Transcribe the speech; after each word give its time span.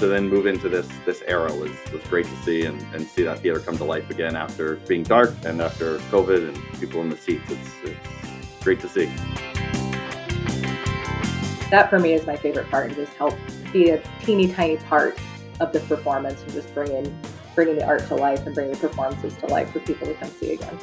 to 0.00 0.06
then 0.06 0.28
move 0.28 0.46
into 0.46 0.68
this 0.68 0.88
this 1.04 1.22
era 1.26 1.52
was 1.54 1.70
was 1.92 2.02
great 2.08 2.26
to 2.26 2.36
see 2.36 2.64
and, 2.64 2.80
and 2.94 3.06
see 3.06 3.22
that 3.22 3.38
theater 3.40 3.60
come 3.60 3.76
to 3.76 3.84
life 3.84 4.08
again 4.10 4.34
after 4.34 4.76
being 4.88 5.02
dark 5.02 5.34
and 5.44 5.60
after 5.60 5.98
COVID 6.10 6.48
and 6.48 6.80
people 6.80 7.02
in 7.02 7.10
the 7.10 7.16
seats. 7.16 7.50
It's, 7.50 7.70
it's 7.84 8.64
great 8.64 8.80
to 8.80 8.88
see. 8.88 9.06
That 11.70 11.88
for 11.90 11.98
me 11.98 12.14
is 12.14 12.26
my 12.26 12.36
favorite 12.36 12.68
part 12.70 12.86
and 12.86 12.96
just 12.96 13.12
help 13.12 13.36
be 13.72 13.90
a 13.90 14.02
teeny 14.24 14.50
tiny 14.50 14.78
part 14.78 15.18
of 15.60 15.72
the 15.72 15.80
performance 15.80 16.42
and 16.42 16.52
just 16.52 16.72
bringing 16.74 17.16
bringing 17.54 17.76
the 17.76 17.84
art 17.84 18.06
to 18.08 18.14
life 18.14 18.46
and 18.46 18.54
bringing 18.54 18.72
the 18.72 18.78
performances 18.78 19.36
to 19.36 19.46
life 19.46 19.70
for 19.70 19.80
people 19.80 20.06
to 20.06 20.14
come 20.14 20.30
see 20.30 20.54
again. 20.54 20.74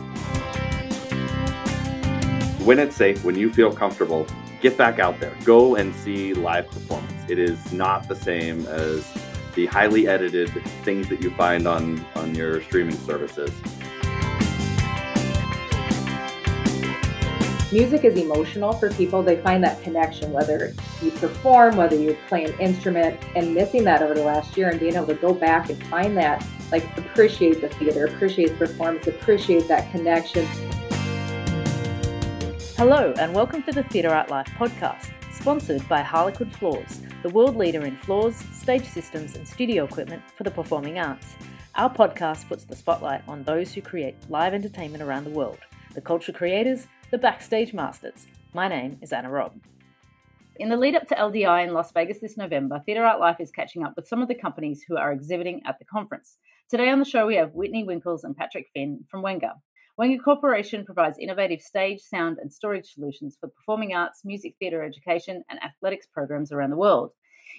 When 2.64 2.78
it's 2.78 2.96
safe, 2.96 3.26
when 3.26 3.36
you 3.36 3.52
feel 3.52 3.74
comfortable, 3.74 4.28
get 4.62 4.78
back 4.78 5.00
out 5.00 5.20
there. 5.20 5.36
Go 5.44 5.76
and 5.76 5.96
see 5.96 6.36
live 6.36 6.68
performance. 6.68 7.17
It 7.30 7.40
is 7.40 7.74
not 7.74 8.08
the 8.08 8.16
same 8.16 8.66
as 8.68 9.06
the 9.54 9.66
highly 9.66 10.08
edited 10.08 10.50
things 10.86 11.10
that 11.10 11.22
you 11.22 11.30
find 11.32 11.68
on, 11.68 12.06
on 12.16 12.34
your 12.34 12.62
streaming 12.62 12.96
services. 12.96 13.52
Music 17.74 18.06
is 18.06 18.18
emotional 18.18 18.72
for 18.72 18.90
people. 18.94 19.22
They 19.22 19.42
find 19.42 19.62
that 19.66 19.82
connection, 19.84 20.32
whether 20.32 20.74
you 21.02 21.12
perform, 21.12 21.76
whether 21.76 21.98
you 21.98 22.18
play 22.30 22.46
an 22.46 22.58
instrument, 22.62 23.20
and 23.36 23.54
missing 23.54 23.84
that 23.84 24.02
over 24.02 24.14
the 24.14 24.24
last 24.24 24.56
year 24.56 24.70
and 24.70 24.80
being 24.80 24.96
able 24.96 25.08
to 25.08 25.16
go 25.16 25.34
back 25.34 25.70
and 25.70 25.84
find 25.88 26.16
that, 26.16 26.46
like 26.72 26.86
appreciate 26.98 27.60
the 27.60 27.68
theater, 27.68 28.06
appreciate 28.06 28.58
the 28.58 28.68
performance, 28.68 29.06
appreciate 29.08 29.68
that 29.68 29.92
connection. 29.92 30.46
Hello, 32.78 33.14
and 33.20 33.34
welcome 33.36 33.62
to 33.64 33.74
the 33.74 33.84
Theatre 33.84 34.12
Art 34.12 34.30
Life 34.30 34.48
podcast, 34.58 35.10
sponsored 35.34 35.86
by 35.90 36.02
Harlequin 36.02 36.50
Floors, 36.52 37.02
the 37.24 37.30
world 37.30 37.56
leader 37.56 37.86
in 37.86 37.98
floors, 37.98 38.36
stage 38.54 38.86
systems, 38.86 39.36
and 39.36 39.48
studio 39.48 39.86
equipment 39.86 40.22
for 40.36 40.44
the 40.44 40.52
performing 40.52 41.00
arts. 41.00 41.36
Our 41.76 41.90
podcast 41.90 42.48
puts 42.48 42.64
the 42.64 42.76
spotlight 42.76 43.22
on 43.28 43.44
those 43.44 43.74
who 43.74 43.82
create 43.82 44.16
live 44.30 44.54
entertainment 44.54 45.04
around 45.04 45.24
the 45.24 45.32
world 45.32 45.58
the 45.96 46.02
culture 46.02 46.32
creators, 46.32 46.86
the 47.10 47.18
backstage 47.18 47.74
masters. 47.74 48.28
My 48.54 48.68
name 48.68 49.00
is 49.02 49.12
Anna 49.12 49.32
Robb. 49.32 49.60
In 50.58 50.70
the 50.70 50.78
lead 50.78 50.96
up 50.96 51.08
to 51.08 51.16
LDI 51.16 51.68
in 51.68 51.74
Las 51.74 51.92
Vegas 51.92 52.20
this 52.20 52.38
November, 52.38 52.84
Theatre 52.86 53.04
Art 53.04 53.20
Life 53.20 53.38
is 53.40 53.50
catching 53.50 53.84
up 53.84 53.94
with 53.96 54.08
some 54.08 54.22
of 54.22 54.28
the 54.28 54.36
companies 54.36 54.84
who 54.88 54.96
are 54.96 55.12
exhibiting 55.12 55.64
at 55.66 55.80
the 55.80 55.86
conference. 55.86 56.38
Today 56.70 56.90
on 56.90 57.00
the 57.00 57.06
show, 57.06 57.26
we 57.26 57.36
have 57.38 57.54
Whitney 57.54 57.84
Winkles 57.84 58.24
and 58.24 58.38
Patrick 58.38 58.68
Finn 58.76 59.06
from 59.10 59.24
Wenger. 59.24 59.54
Wenger 59.98 60.22
Corporation 60.22 60.86
provides 60.86 61.18
innovative 61.18 61.60
stage, 61.60 62.02
sound, 62.02 62.38
and 62.38 62.54
storage 62.54 62.94
solutions 62.94 63.36
for 63.40 63.50
performing 63.50 63.96
arts, 63.96 64.24
music 64.24 64.54
theatre 64.60 64.84
education, 64.84 65.44
and 65.50 65.60
athletics 65.64 66.06
programs 66.06 66.52
around 66.52 66.70
the 66.70 66.78
world. 66.78 67.14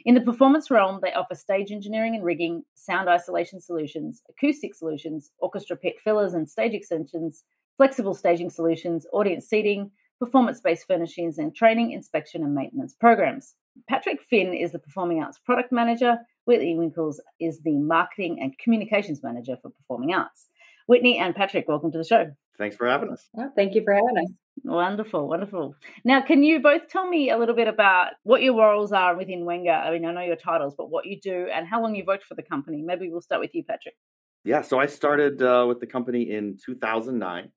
In 0.05 0.15
the 0.15 0.21
performance 0.21 0.71
realm, 0.71 1.01
they 1.03 1.13
offer 1.13 1.35
stage 1.35 1.73
engineering 1.73 2.15
and 2.15 2.25
rigging, 2.25 2.63
sound 2.75 3.09
isolation 3.09 3.61
solutions, 3.61 4.23
acoustic 4.29 4.77
solutions, 4.77 5.33
orchestra 5.41 5.77
pit 5.77 5.97
fillers 6.05 6.35
and 6.35 6.49
stage 6.49 6.75
extensions, 6.75 7.43
flexible 7.77 8.15
staging 8.15 8.51
solutions, 8.51 9.05
audience 9.13 9.49
seating, 9.49 9.91
performance 10.21 10.61
based 10.61 10.87
furnishings, 10.87 11.39
and 11.39 11.57
training, 11.57 11.91
inspection, 11.91 12.45
and 12.45 12.55
maintenance 12.55 12.95
programs. 12.95 13.57
Patrick 13.89 14.23
Finn 14.23 14.55
is 14.55 14.71
the 14.71 14.79
Performing 14.79 15.21
Arts 15.21 15.41
Product 15.45 15.73
Manager. 15.73 16.19
Whitney 16.45 16.77
Winkles 16.77 17.21
is 17.41 17.63
the 17.63 17.79
Marketing 17.79 18.39
and 18.41 18.57
Communications 18.59 19.25
Manager 19.25 19.57
for 19.61 19.71
Performing 19.71 20.15
Arts. 20.15 20.47
Whitney 20.89 21.19
and 21.19 21.37
Patrick, 21.37 21.69
welcome 21.69 21.93
to 21.93 21.99
the 21.99 22.05
show. 22.05 22.31
Thanks 22.57 22.75
for 22.75 22.89
having 22.89 23.11
us. 23.11 23.29
Oh, 23.37 23.51
thank 23.55 23.75
you 23.75 23.85
for 23.85 23.93
having 23.93 24.25
us. 24.25 24.33
Wonderful, 24.65 25.29
wonderful. 25.29 25.75
Now, 26.03 26.23
can 26.23 26.43
you 26.43 26.61
both 26.61 26.89
tell 26.89 27.07
me 27.07 27.29
a 27.29 27.37
little 27.37 27.55
bit 27.55 27.69
about 27.69 28.13
what 28.23 28.43
your 28.43 28.57
roles 28.57 28.91
are 28.91 29.15
within 29.15 29.45
Wenger? 29.45 29.71
I 29.71 29.93
mean, 29.93 30.07
I 30.07 30.13
know 30.13 30.23
your 30.23 30.37
titles, 30.37 30.75
but 30.79 30.91
what 30.91 31.05
you 31.05 31.21
do 31.21 31.47
and 31.53 31.69
how 31.69 31.83
long 31.83 31.95
you've 31.95 32.07
worked 32.07 32.25
for 32.25 32.35
the 32.35 32.43
company. 32.43 32.81
Maybe 32.81 33.11
we'll 33.11 33.21
start 33.21 33.43
with 33.43 33.55
you, 33.55 33.65
Patrick. 33.65 33.97
Yeah, 34.45 34.63
so 34.63 34.81
I 34.81 34.87
started 34.87 35.43
uh, 35.43 35.67
with 35.69 35.79
the 35.79 35.87
company 35.87 36.31
in 36.31 36.57
2009. 36.65 37.53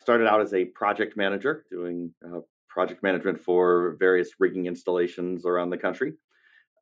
Started 0.00 0.26
out 0.26 0.40
as 0.40 0.52
a 0.52 0.64
project 0.64 1.16
manager, 1.16 1.64
doing 1.70 2.12
uh, 2.26 2.40
project 2.68 3.04
management 3.04 3.38
for 3.38 3.96
various 4.00 4.30
rigging 4.40 4.66
installations 4.66 5.46
around 5.46 5.70
the 5.70 5.78
country. 5.78 6.14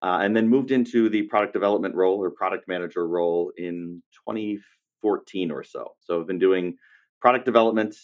Uh, 0.03 0.21
and 0.23 0.35
then 0.35 0.49
moved 0.49 0.71
into 0.71 1.11
the 1.11 1.25
product 1.25 1.53
development 1.53 1.95
role 1.95 2.25
or 2.25 2.31
product 2.31 2.67
manager 2.67 3.07
role 3.07 3.53
in 3.59 4.03
2015 4.27 4.63
14 5.01 5.51
or 5.51 5.63
so. 5.63 5.93
So 6.01 6.21
I've 6.21 6.27
been 6.27 6.39
doing 6.39 6.77
product 7.21 7.45
development, 7.45 7.95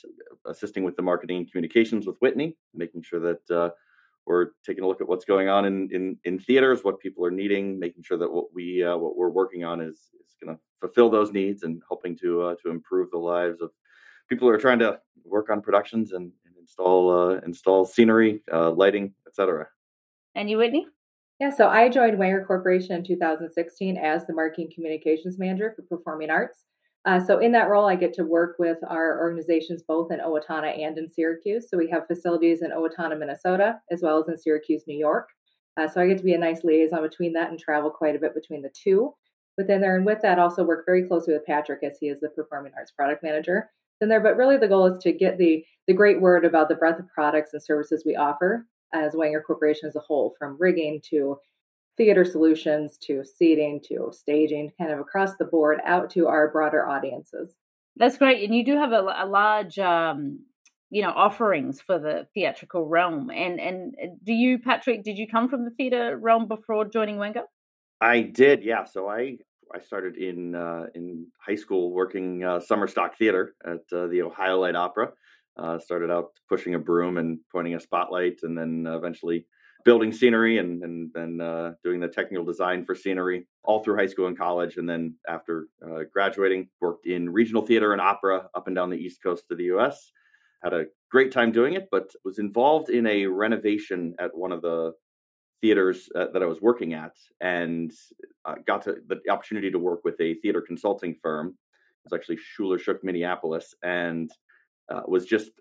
assisting 0.46 0.84
with 0.84 0.96
the 0.96 1.02
marketing 1.02 1.38
and 1.38 1.50
communications 1.50 2.06
with 2.06 2.16
Whitney, 2.18 2.56
making 2.74 3.02
sure 3.02 3.20
that 3.20 3.54
uh, 3.54 3.70
we're 4.26 4.48
taking 4.64 4.84
a 4.84 4.86
look 4.86 5.00
at 5.00 5.08
what's 5.08 5.24
going 5.24 5.48
on 5.48 5.64
in, 5.64 5.88
in, 5.92 6.18
in 6.24 6.38
theaters, 6.38 6.80
what 6.82 7.00
people 7.00 7.24
are 7.24 7.30
needing, 7.30 7.78
making 7.78 8.02
sure 8.02 8.18
that 8.18 8.30
what 8.30 8.46
we 8.52 8.82
uh, 8.82 8.96
what 8.96 9.16
we're 9.16 9.30
working 9.30 9.64
on 9.64 9.80
is 9.80 9.94
is 9.94 10.36
going 10.42 10.54
to 10.54 10.60
fulfill 10.80 11.08
those 11.08 11.32
needs 11.32 11.62
and 11.62 11.80
helping 11.88 12.16
to 12.18 12.42
uh, 12.42 12.54
to 12.62 12.70
improve 12.70 13.10
the 13.10 13.18
lives 13.18 13.60
of 13.60 13.70
people 14.28 14.48
who 14.48 14.54
are 14.54 14.58
trying 14.58 14.80
to 14.80 14.98
work 15.24 15.48
on 15.50 15.62
productions 15.62 16.12
and, 16.12 16.32
and 16.44 16.54
install 16.60 17.10
uh, 17.10 17.40
install 17.46 17.84
scenery, 17.84 18.42
uh, 18.52 18.70
lighting, 18.70 19.14
etc. 19.26 19.68
And 20.34 20.50
you, 20.50 20.58
Whitney? 20.58 20.86
Yeah, 21.40 21.50
so 21.50 21.68
I 21.68 21.90
joined 21.90 22.18
Wenger 22.18 22.44
Corporation 22.46 22.96
in 22.96 23.04
2016 23.04 23.98
as 23.98 24.26
the 24.26 24.32
marketing 24.32 24.70
communications 24.74 25.38
manager 25.38 25.72
for 25.76 25.82
performing 25.82 26.30
arts. 26.30 26.64
Uh, 27.06 27.24
so 27.24 27.38
in 27.38 27.52
that 27.52 27.68
role, 27.68 27.86
I 27.86 27.94
get 27.94 28.12
to 28.14 28.24
work 28.24 28.56
with 28.58 28.78
our 28.88 29.20
organizations 29.20 29.82
both 29.86 30.10
in 30.10 30.18
Owatonna 30.18 30.76
and 30.76 30.98
in 30.98 31.08
Syracuse. 31.08 31.70
So 31.70 31.78
we 31.78 31.88
have 31.88 32.08
facilities 32.08 32.62
in 32.62 32.72
Owatonna, 32.72 33.16
Minnesota, 33.16 33.80
as 33.92 34.02
well 34.02 34.18
as 34.18 34.28
in 34.28 34.36
Syracuse, 34.36 34.82
New 34.88 34.98
York. 34.98 35.28
Uh, 35.76 35.86
so 35.86 36.00
I 36.00 36.08
get 36.08 36.18
to 36.18 36.24
be 36.24 36.34
a 36.34 36.38
nice 36.38 36.64
liaison 36.64 37.02
between 37.02 37.32
that 37.34 37.50
and 37.50 37.58
travel 37.60 37.90
quite 37.90 38.16
a 38.16 38.18
bit 38.18 38.34
between 38.34 38.60
the 38.60 38.70
two. 38.70 39.14
Within 39.56 39.80
there, 39.80 39.96
and 39.96 40.04
with 40.04 40.20
that, 40.22 40.38
also 40.38 40.64
work 40.64 40.84
very 40.84 41.06
closely 41.06 41.32
with 41.32 41.46
Patrick 41.46 41.82
as 41.82 41.96
he 41.98 42.08
is 42.08 42.20
the 42.20 42.28
performing 42.28 42.72
arts 42.76 42.90
product 42.90 43.22
manager. 43.22 43.70
In 44.00 44.08
there, 44.08 44.20
but 44.20 44.36
really 44.36 44.58
the 44.58 44.68
goal 44.68 44.86
is 44.86 44.98
to 45.02 45.12
get 45.12 45.38
the 45.38 45.64
the 45.86 45.94
great 45.94 46.20
word 46.20 46.44
about 46.44 46.68
the 46.68 46.74
breadth 46.74 46.98
of 46.98 47.08
products 47.08 47.54
and 47.54 47.62
services 47.62 48.02
we 48.04 48.16
offer 48.16 48.66
as 48.92 49.14
Wenger 49.14 49.40
Corporation 49.40 49.88
as 49.88 49.96
a 49.96 50.00
whole, 50.00 50.34
from 50.38 50.56
rigging 50.58 51.00
to 51.10 51.38
theater 51.96 52.24
solutions 52.24 52.98
to 52.98 53.24
seating 53.24 53.80
to 53.88 54.10
staging, 54.12 54.72
kind 54.78 54.92
of 54.92 54.98
across 54.98 55.36
the 55.36 55.44
board 55.44 55.78
out 55.84 56.10
to 56.10 56.26
our 56.26 56.50
broader 56.50 56.86
audiences. 56.86 57.54
That's 57.96 58.18
great, 58.18 58.44
and 58.44 58.54
you 58.54 58.64
do 58.64 58.76
have 58.76 58.92
a, 58.92 59.00
a 59.18 59.26
large, 59.26 59.78
um, 59.78 60.40
you 60.90 61.02
know, 61.02 61.10
offerings 61.10 61.80
for 61.80 61.98
the 61.98 62.26
theatrical 62.34 62.86
realm. 62.86 63.30
And 63.30 63.58
and 63.58 63.94
do 64.22 64.32
you, 64.32 64.58
Patrick? 64.58 65.02
Did 65.02 65.16
you 65.16 65.26
come 65.26 65.48
from 65.48 65.64
the 65.64 65.70
theater 65.70 66.16
realm 66.16 66.46
before 66.46 66.84
joining 66.84 67.16
Wenger? 67.16 67.44
I 68.00 68.20
did, 68.20 68.62
yeah. 68.62 68.84
So 68.84 69.08
I 69.08 69.38
I 69.74 69.80
started 69.80 70.16
in 70.16 70.54
uh, 70.54 70.86
in 70.94 71.26
high 71.38 71.54
school 71.56 71.92
working 71.92 72.44
uh, 72.44 72.60
summer 72.60 72.86
stock 72.86 73.16
theater 73.16 73.54
at 73.64 73.96
uh, 73.96 74.06
the 74.08 74.22
Ohio 74.22 74.60
Light 74.60 74.76
Opera. 74.76 75.12
Uh, 75.58 75.78
started 75.78 76.10
out 76.10 76.32
pushing 76.50 76.74
a 76.74 76.78
broom 76.78 77.16
and 77.16 77.38
pointing 77.50 77.74
a 77.74 77.80
spotlight, 77.80 78.40
and 78.42 78.58
then 78.58 78.84
eventually 78.86 79.46
building 79.86 80.12
scenery 80.12 80.58
and 80.58 80.82
and 80.82 81.10
then 81.14 81.40
uh, 81.40 81.72
doing 81.84 82.00
the 82.00 82.08
technical 82.08 82.44
design 82.44 82.84
for 82.84 82.94
scenery 82.94 83.46
all 83.62 83.82
through 83.82 83.96
high 83.96 84.06
school 84.06 84.26
and 84.26 84.36
college, 84.36 84.76
and 84.76 84.88
then 84.88 85.14
after 85.28 85.68
uh, 85.82 86.00
graduating, 86.12 86.68
worked 86.80 87.06
in 87.06 87.30
regional 87.30 87.62
theater 87.62 87.92
and 87.92 88.00
opera 88.02 88.48
up 88.54 88.66
and 88.66 88.76
down 88.76 88.90
the 88.90 88.98
east 88.98 89.22
coast 89.22 89.44
of 89.50 89.56
the 89.56 89.64
U.S. 89.64 90.10
Had 90.62 90.74
a 90.74 90.86
great 91.10 91.32
time 91.32 91.52
doing 91.52 91.74
it, 91.74 91.88
but 91.90 92.10
was 92.24 92.38
involved 92.40 92.90
in 92.90 93.06
a 93.06 93.26
renovation 93.26 94.14
at 94.18 94.36
one 94.36 94.50
of 94.52 94.60
the 94.60 94.92
theaters 95.62 96.08
uh, 96.16 96.26
that 96.32 96.42
I 96.42 96.46
was 96.46 96.60
working 96.60 96.92
at, 96.92 97.12
and 97.40 97.92
uh, 98.44 98.56
got 98.66 98.82
to 98.82 98.96
the 99.06 99.20
opportunity 99.30 99.70
to 99.70 99.78
work 99.78 100.00
with 100.04 100.20
a 100.20 100.34
theater 100.34 100.60
consulting 100.60 101.14
firm. 101.14 101.48
It 101.48 102.12
was 102.12 102.18
actually 102.18 102.38
Schuler 102.38 102.80
Shook 102.80 103.04
Minneapolis, 103.04 103.72
and 103.84 104.30
uh, 104.92 105.02
was 105.06 105.26
just 105.26 105.52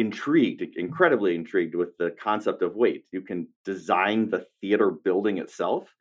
intrigued, 0.00 0.62
incredibly 0.76 1.34
intrigued 1.34 1.74
with 1.74 1.96
the 1.98 2.10
concept 2.12 2.62
of 2.62 2.74
weight. 2.74 3.04
you 3.12 3.20
can 3.20 3.46
design 3.64 4.30
the 4.30 4.46
theater 4.60 4.90
building 4.90 5.38
itself. 5.38 5.94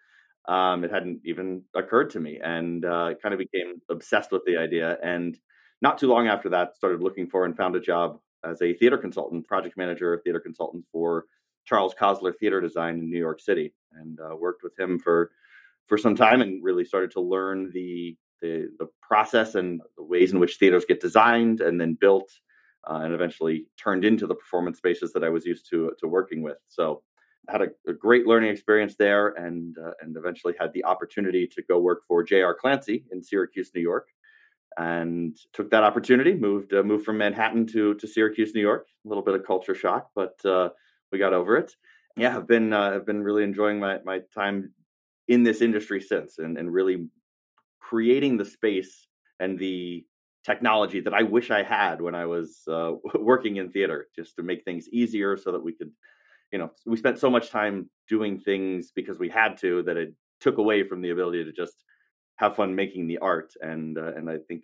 Um, 0.48 0.84
it 0.84 0.92
hadn't 0.92 1.20
even 1.26 1.64
occurred 1.76 2.10
to 2.12 2.20
me, 2.20 2.40
and 2.42 2.86
uh, 2.86 3.14
kind 3.22 3.34
of 3.34 3.40
became 3.40 3.82
obsessed 3.90 4.32
with 4.32 4.42
the 4.46 4.58
idea. 4.58 4.98
And 5.04 5.38
not 5.82 5.98
too 5.98 6.08
long 6.08 6.28
after 6.28 6.50
that, 6.50 6.76
started 6.76 7.02
looking 7.02 7.28
for 7.28 7.46
and 7.46 7.56
found 7.56 7.76
a 7.76 7.80
job 7.80 8.20
as 8.44 8.62
a 8.62 8.74
theater 8.74 8.98
consultant, 8.98 9.46
project 9.46 9.78
manager, 9.78 10.20
theater 10.24 10.40
consultant 10.40 10.86
for 10.92 11.26
Charles 11.66 11.94
Cosler 11.94 12.34
Theater 12.40 12.62
Design 12.62 12.96
in 12.96 13.10
New 13.10 13.20
York 13.20 13.42
City, 13.42 13.74
and 13.94 14.18
uh, 14.20 14.36
worked 14.36 14.64
with 14.64 14.80
him 14.80 14.98
for 14.98 15.32
for 15.88 15.98
some 15.98 16.16
time, 16.16 16.42
and 16.42 16.64
really 16.64 16.86
started 16.86 17.12
to 17.12 17.22
learn 17.22 17.70
the 17.74 18.16
the, 18.42 18.70
the 18.80 18.88
process 19.02 19.56
and 19.56 19.82
the 19.98 20.04
ways 20.04 20.32
in 20.32 20.40
which 20.40 20.56
theaters 20.56 20.86
get 20.88 21.02
designed 21.02 21.60
and 21.60 21.82
then 21.82 21.98
built 22.00 22.32
uh, 22.88 23.02
and 23.04 23.14
eventually 23.14 23.66
turned 23.78 24.06
into 24.06 24.28
the 24.28 24.36
performance 24.36 24.78
spaces 24.78 25.14
that 25.14 25.24
I 25.24 25.30
was 25.30 25.46
used 25.46 25.70
to 25.70 25.92
to 26.00 26.08
working 26.08 26.42
with. 26.42 26.58
So 26.68 27.04
had 27.48 27.62
a, 27.62 27.68
a, 27.88 27.94
great 27.94 28.28
learning 28.28 28.50
experience 28.50 28.96
there, 28.96 29.30
and 29.30 29.78
uh, 29.78 29.92
and 30.02 30.16
eventually 30.16 30.54
had 30.60 30.74
the 30.74 30.86
opportunity 30.86 31.48
to 31.48 31.62
go 31.64 31.80
work 31.80 32.02
for 32.08 32.24
J.R. 32.24 32.54
Clancy 32.54 33.06
in 33.12 33.24
Syracuse, 33.24 33.72
New 33.74 33.82
York, 33.82 34.10
and 34.78 35.38
took 35.54 35.72
that 35.72 35.84
opportunity. 35.84 36.34
moved 36.34 36.74
uh, 36.74 36.84
moved 36.84 37.06
from 37.06 37.18
Manhattan 37.18 37.66
to 37.68 37.96
to 37.96 38.08
Syracuse, 38.08 38.54
New 38.54 38.62
York. 38.62 38.88
A 39.06 39.08
little 39.08 39.24
bit 39.24 39.36
of 39.36 39.46
culture 39.46 39.76
shock, 39.76 40.10
but 40.16 40.44
uh, 40.46 40.70
we 41.12 41.18
got 41.18 41.34
over 41.34 41.58
it. 41.58 41.76
Yeah, 42.18 42.38
I've 42.38 42.48
been 42.48 42.74
uh, 42.74 42.92
I've 42.96 43.06
been 43.06 43.24
really 43.24 43.44
enjoying 43.44 43.80
my 43.80 44.00
my 44.04 44.22
time 44.34 44.74
in 45.28 45.44
this 45.44 45.62
industry 45.62 46.02
since 46.02 46.40
and, 46.40 46.58
and 46.58 46.74
really 46.74 47.08
creating 47.80 48.36
the 48.38 48.46
space 48.46 49.08
and 49.40 49.58
the 49.58 50.04
technology 50.44 51.02
that 51.02 51.14
I 51.14 51.24
wish 51.24 51.52
I 51.52 51.64
had 51.64 52.02
when 52.02 52.16
I 52.16 52.26
was 52.26 52.62
uh, 52.68 52.94
working 53.20 53.58
in 53.58 53.72
theater, 53.72 54.08
just 54.16 54.36
to 54.38 54.44
make 54.44 54.64
things 54.64 54.88
easier 54.90 55.38
so 55.38 55.52
that 55.52 55.64
we 55.64 55.74
could, 55.74 55.92
you 56.52 56.60
know, 56.60 56.72
we 56.86 56.98
spent 56.98 57.20
so 57.20 57.30
much 57.30 57.50
time 57.50 57.90
doing 58.08 58.40
things 58.40 58.92
because 58.96 59.20
we 59.20 59.30
had 59.30 59.58
to 59.60 59.84
that 59.84 59.98
it 59.98 60.14
took 60.40 60.58
away 60.58 60.84
from 60.84 61.02
the 61.02 61.10
ability 61.10 61.44
to 61.44 61.52
just 61.52 61.84
have 62.38 62.56
fun 62.56 62.74
making 62.76 63.08
the 63.08 63.18
art. 63.20 63.54
And 63.62 63.98
uh, 63.98 64.14
and 64.16 64.30
I 64.30 64.38
think 64.48 64.64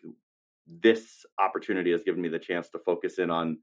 this 0.82 1.26
opportunity 1.40 1.92
has 1.92 2.04
given 2.04 2.22
me 2.22 2.30
the 2.30 2.40
chance 2.40 2.70
to 2.70 2.80
focus 2.80 3.20
in 3.20 3.30
on 3.30 3.60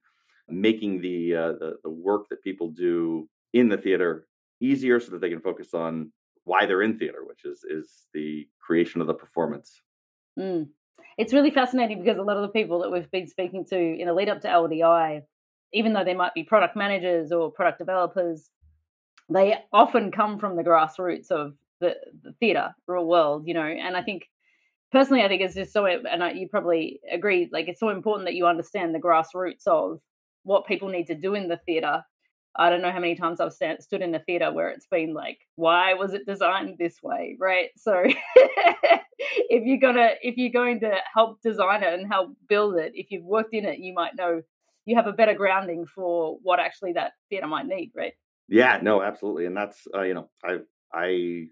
making 0.49 1.00
the, 1.00 1.35
uh, 1.35 1.53
the 1.53 1.76
the 1.82 1.91
work 1.91 2.29
that 2.29 2.43
people 2.43 2.69
do 2.70 3.29
in 3.53 3.69
the 3.69 3.76
theater 3.76 4.26
easier, 4.61 5.00
so 5.00 5.11
that 5.12 5.20
they 5.20 5.31
can 5.31 5.41
focus 5.41 5.75
on 5.75 6.12
why 6.44 6.67
they're 6.67 6.82
in 6.82 6.99
theater, 6.99 7.25
which 7.25 7.44
is 7.44 7.65
is 7.65 8.08
the 8.12 8.47
creation 8.61 9.00
of 9.00 9.06
the 9.06 9.15
performance. 9.15 9.81
Mm. 10.38 10.69
It's 11.19 11.32
really 11.32 11.50
fascinating 11.50 12.03
because 12.03 12.19
a 12.19 12.23
lot 12.23 12.37
of 12.37 12.43
the 12.43 12.49
people 12.49 12.81
that 12.81 12.91
we've 12.91 13.11
been 13.11 13.26
speaking 13.26 13.64
to 13.67 13.76
in 13.76 14.09
a 14.09 14.14
lead 14.14 14.29
up 14.29 14.41
to 14.43 14.49
LDI, 14.49 15.23
even 15.73 15.93
though 15.93 16.05
they 16.05 16.14
might 16.14 16.35
be 16.35 16.43
product 16.43 16.76
managers 16.76 17.32
or 17.32 17.50
product 17.50 17.79
developers, 17.79 18.50
they 19.29 19.56
often 19.73 20.11
come 20.11 20.38
from 20.38 20.56
the 20.56 20.62
grassroots 20.62 21.31
of 21.31 21.55
the, 21.81 21.97
the 22.23 22.32
theatre 22.41 22.75
real 22.87 23.06
world, 23.06 23.47
you 23.47 23.55
know. 23.55 23.62
And 23.62 23.97
I 23.97 24.03
think 24.03 24.29
personally, 24.91 25.23
I 25.23 25.29
think 25.29 25.43
it's 25.43 25.55
just 25.55 25.73
so, 25.73 25.87
and 25.87 26.23
I, 26.23 26.32
you 26.32 26.49
probably 26.49 27.00
agree, 27.11 27.49
like 27.53 27.69
it's 27.69 27.81
so 27.81 27.88
important 27.88 28.26
that 28.26 28.35
you 28.35 28.47
understand 28.47 28.94
the 28.94 29.00
grassroots 29.00 29.67
of 29.67 30.00
what 30.44 30.67
people 30.67 30.88
need 30.88 31.06
to 31.06 31.15
do 31.15 31.35
in 31.35 31.49
the 31.49 31.58
theatre 31.67 32.05
I 32.56 32.69
don't 32.69 32.82
know 32.82 32.93
how 32.93 33.00
many 33.00 33.14
times 33.14 33.40
I've 33.40 33.52
st- 33.52 33.82
stood 33.82 34.02
in 34.02 34.14
a 34.14 34.19
theater 34.20 34.52
where 34.52 34.69
it's 34.69 34.87
been 34.87 35.14
like, 35.14 35.38
why 35.56 35.94
was 35.94 36.12
it 36.12 36.26
designed 36.26 36.76
this 36.78 37.02
way, 37.02 37.37
right? 37.38 37.70
So 37.78 38.04
if 39.25 39.64
you're 39.64 39.78
gonna 39.78 40.10
if 40.20 40.37
you're 40.37 40.50
going 40.50 40.81
to 40.81 40.96
help 41.14 41.40
design 41.43 41.82
it 41.82 41.94
and 41.94 42.06
help 42.06 42.32
build 42.49 42.76
it, 42.76 42.93
if 42.94 43.10
you've 43.10 43.25
worked 43.25 43.54
in 43.54 43.64
it, 43.64 43.78
you 43.78 43.94
might 43.94 44.16
know 44.16 44.43
you 44.84 44.96
have 44.96 45.06
a 45.06 45.12
better 45.12 45.34
grounding 45.34 45.87
for 45.87 46.38
what 46.43 46.60
actually 46.60 46.93
that 46.94 47.12
theater 47.31 47.46
might 47.46 47.66
need, 47.66 47.93
right? 47.94 48.12
Yeah, 48.49 48.81
no, 48.82 49.02
absolutely, 49.02 49.46
and 49.46 49.56
that's 49.56 49.87
uh, 49.94 50.02
you 50.02 50.14
know, 50.14 50.28
I 50.44 50.58
I 50.93 51.46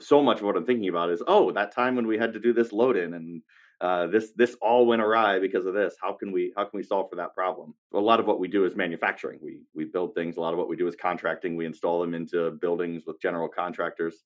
so 0.00 0.22
much 0.22 0.38
of 0.38 0.44
what 0.44 0.56
I'm 0.56 0.66
thinking 0.66 0.88
about 0.88 1.10
is 1.10 1.22
oh, 1.26 1.52
that 1.52 1.74
time 1.74 1.96
when 1.96 2.06
we 2.06 2.18
had 2.18 2.32
to 2.32 2.40
do 2.40 2.52
this 2.52 2.72
load 2.72 2.96
in 2.96 3.14
and 3.14 3.42
uh, 3.80 4.06
this 4.06 4.32
this 4.36 4.56
all 4.62 4.86
went 4.86 5.02
awry 5.02 5.38
because 5.38 5.66
of 5.66 5.74
this. 5.74 5.94
How 6.00 6.12
can 6.12 6.32
we 6.32 6.52
how 6.56 6.64
can 6.64 6.76
we 6.76 6.82
solve 6.82 7.10
for 7.10 7.16
that 7.16 7.34
problem? 7.34 7.74
A 7.92 7.98
lot 7.98 8.20
of 8.20 8.26
what 8.26 8.38
we 8.38 8.48
do 8.48 8.64
is 8.64 8.76
manufacturing. 8.76 9.38
We 9.42 9.62
we 9.74 9.84
build 9.84 10.14
things. 10.14 10.36
A 10.36 10.40
lot 10.40 10.52
of 10.52 10.58
what 10.58 10.68
we 10.68 10.76
do 10.76 10.86
is 10.86 10.96
contracting. 10.96 11.56
We 11.56 11.66
install 11.66 12.00
them 12.00 12.14
into 12.14 12.52
buildings 12.52 13.04
with 13.06 13.20
general 13.20 13.48
contractors. 13.48 14.24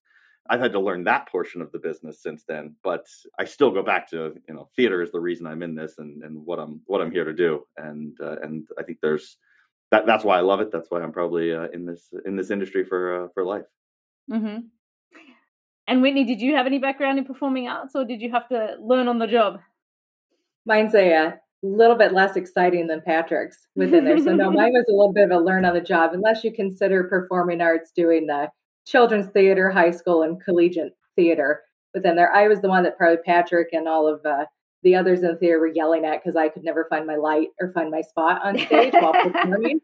I've 0.51 0.61
had 0.61 0.73
to 0.73 0.81
learn 0.81 1.05
that 1.05 1.29
portion 1.29 1.61
of 1.61 1.73
the 1.73 1.79
business 1.79 2.23
since 2.23 2.45
then, 2.49 2.75
but 2.83 3.07
I 3.39 3.45
still 3.45 3.71
go 3.71 3.83
back 3.83 4.09
to 4.11 4.35
you 4.49 4.55
know 4.55 4.69
theater 4.77 5.03
is 5.03 5.13
the 5.13 5.21
reason 5.21 5.47
I'm 5.47 5.63
in 5.63 5.75
this 5.75 5.95
and 5.99 6.23
and 6.23 6.45
what 6.45 6.59
I'm 6.59 6.83
what 6.87 7.01
I'm 7.01 7.11
here 7.11 7.25
to 7.25 7.35
do. 7.35 7.65
And 7.77 8.17
uh, 8.21 8.37
and 8.43 8.69
I 8.79 8.83
think 8.83 8.99
there's 9.03 9.37
that 9.91 10.07
that's 10.07 10.25
why 10.25 10.39
I 10.39 10.43
love 10.43 10.61
it. 10.61 10.71
That's 10.71 10.91
why 10.91 11.03
I'm 11.03 11.13
probably 11.13 11.55
uh, 11.55 11.69
in 11.73 11.87
this 11.87 12.13
in 12.27 12.37
this 12.37 12.51
industry 12.51 12.85
for 12.85 13.25
uh, 13.25 13.29
for 13.35 13.45
life. 13.45 13.67
Mm-hmm. 14.31 14.59
And 15.89 16.03
Whitney, 16.03 16.25
did 16.25 16.43
you 16.43 16.55
have 16.55 16.67
any 16.67 16.79
background 16.79 17.19
in 17.19 17.25
performing 17.25 17.67
arts 17.67 17.97
or 17.97 18.05
did 18.05 18.21
you 18.21 18.31
have 18.31 18.47
to 18.51 18.77
learn 18.79 19.09
on 19.09 19.19
the 19.19 19.27
job? 19.27 19.59
Mine's 20.67 20.95
a, 20.95 21.11
a 21.11 21.27
uh, 21.29 21.33
little 21.63 21.97
bit 21.97 22.13
less 22.13 22.37
exciting 22.37 22.89
than 22.89 23.01
Patrick's 23.01 23.67
within 23.75 24.05
there. 24.05 24.19
So, 24.19 24.35
no, 24.35 24.51
mine 24.53 24.73
was 24.75 24.85
a 24.87 24.93
little 24.93 25.15
bit 25.15 25.25
of 25.25 25.31
a 25.31 25.43
learn 25.43 25.65
on 25.65 25.73
the 25.73 25.81
job, 25.81 26.11
unless 26.13 26.45
you 26.45 26.53
consider 26.53 27.05
performing 27.05 27.63
arts 27.63 27.91
doing 27.91 28.27
the 28.27 28.51
children's 28.87 29.29
theater, 29.29 29.71
high 29.71 29.91
school, 29.91 30.23
and 30.23 30.39
collegiate 30.45 30.93
theater 31.17 31.63
within 31.95 32.17
there. 32.17 32.31
I 32.33 32.49
was 32.49 32.61
the 32.61 32.69
one 32.69 32.83
that 32.83 32.99
probably 32.99 33.23
Patrick 33.25 33.69
and 33.73 33.89
all 33.89 34.07
of 34.07 34.21
uh, 34.27 34.45
the 34.83 34.95
others 34.95 35.23
in 35.23 35.29
the 35.29 35.37
theater 35.37 35.59
were 35.59 35.69
yelling 35.69 36.05
at 36.05 36.23
because 36.23 36.37
I 36.37 36.51
could 36.51 36.65
never 36.65 36.87
find 36.91 37.07
my 37.07 37.17
light 37.17 37.49
or 37.61 37.73
find 37.73 37.91
my 37.91 38.03
spot 38.03 38.43
on 38.45 38.59
stage 38.67 38.93
while 38.93 39.15
performing. 39.15 39.81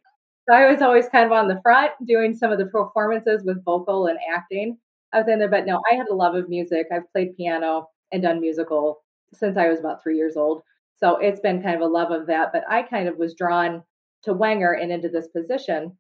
So 0.47 0.55
I 0.55 0.71
was 0.71 0.83
always 0.83 1.09
kind 1.09 1.25
of 1.25 1.33
on 1.33 1.49
the 1.49 1.61
front 1.63 1.93
doing 2.07 2.35
some 2.35 2.53
of 2.53 2.59
the 2.59 2.67
performances 2.67 3.43
with 3.43 3.65
vocal 3.65 4.07
and 4.07 4.19
acting 4.37 4.77
within 5.21 5.39
there. 5.39 5.49
But 5.49 5.67
no, 5.67 5.81
I 5.91 5.95
had 5.95 6.09
a 6.09 6.15
love 6.15 6.35
of 6.35 6.49
music. 6.49 6.87
I've 6.93 7.11
played 7.13 7.37
piano 7.37 7.89
and 8.13 8.23
done 8.23 8.41
musical 8.41 9.03
since 9.33 9.57
I 9.57 9.69
was 9.69 9.81
about 9.81 10.03
three 10.03 10.17
years 10.17 10.37
old. 10.37 10.63
So 10.95 11.17
it's 11.17 11.41
been 11.41 11.63
kind 11.63 11.75
of 11.75 11.83
a 11.83 11.87
love 11.87 12.11
of 12.11 12.27
that. 12.27 12.53
But 12.53 12.65
I 12.69 12.83
kind 12.83 13.09
of 13.09 13.17
was 13.17 13.35
drawn 13.35 13.83
to 14.23 14.33
Wenger 14.33 14.73
and 14.73 14.93
into 14.93 15.09
this 15.09 15.29
position, 15.29 15.97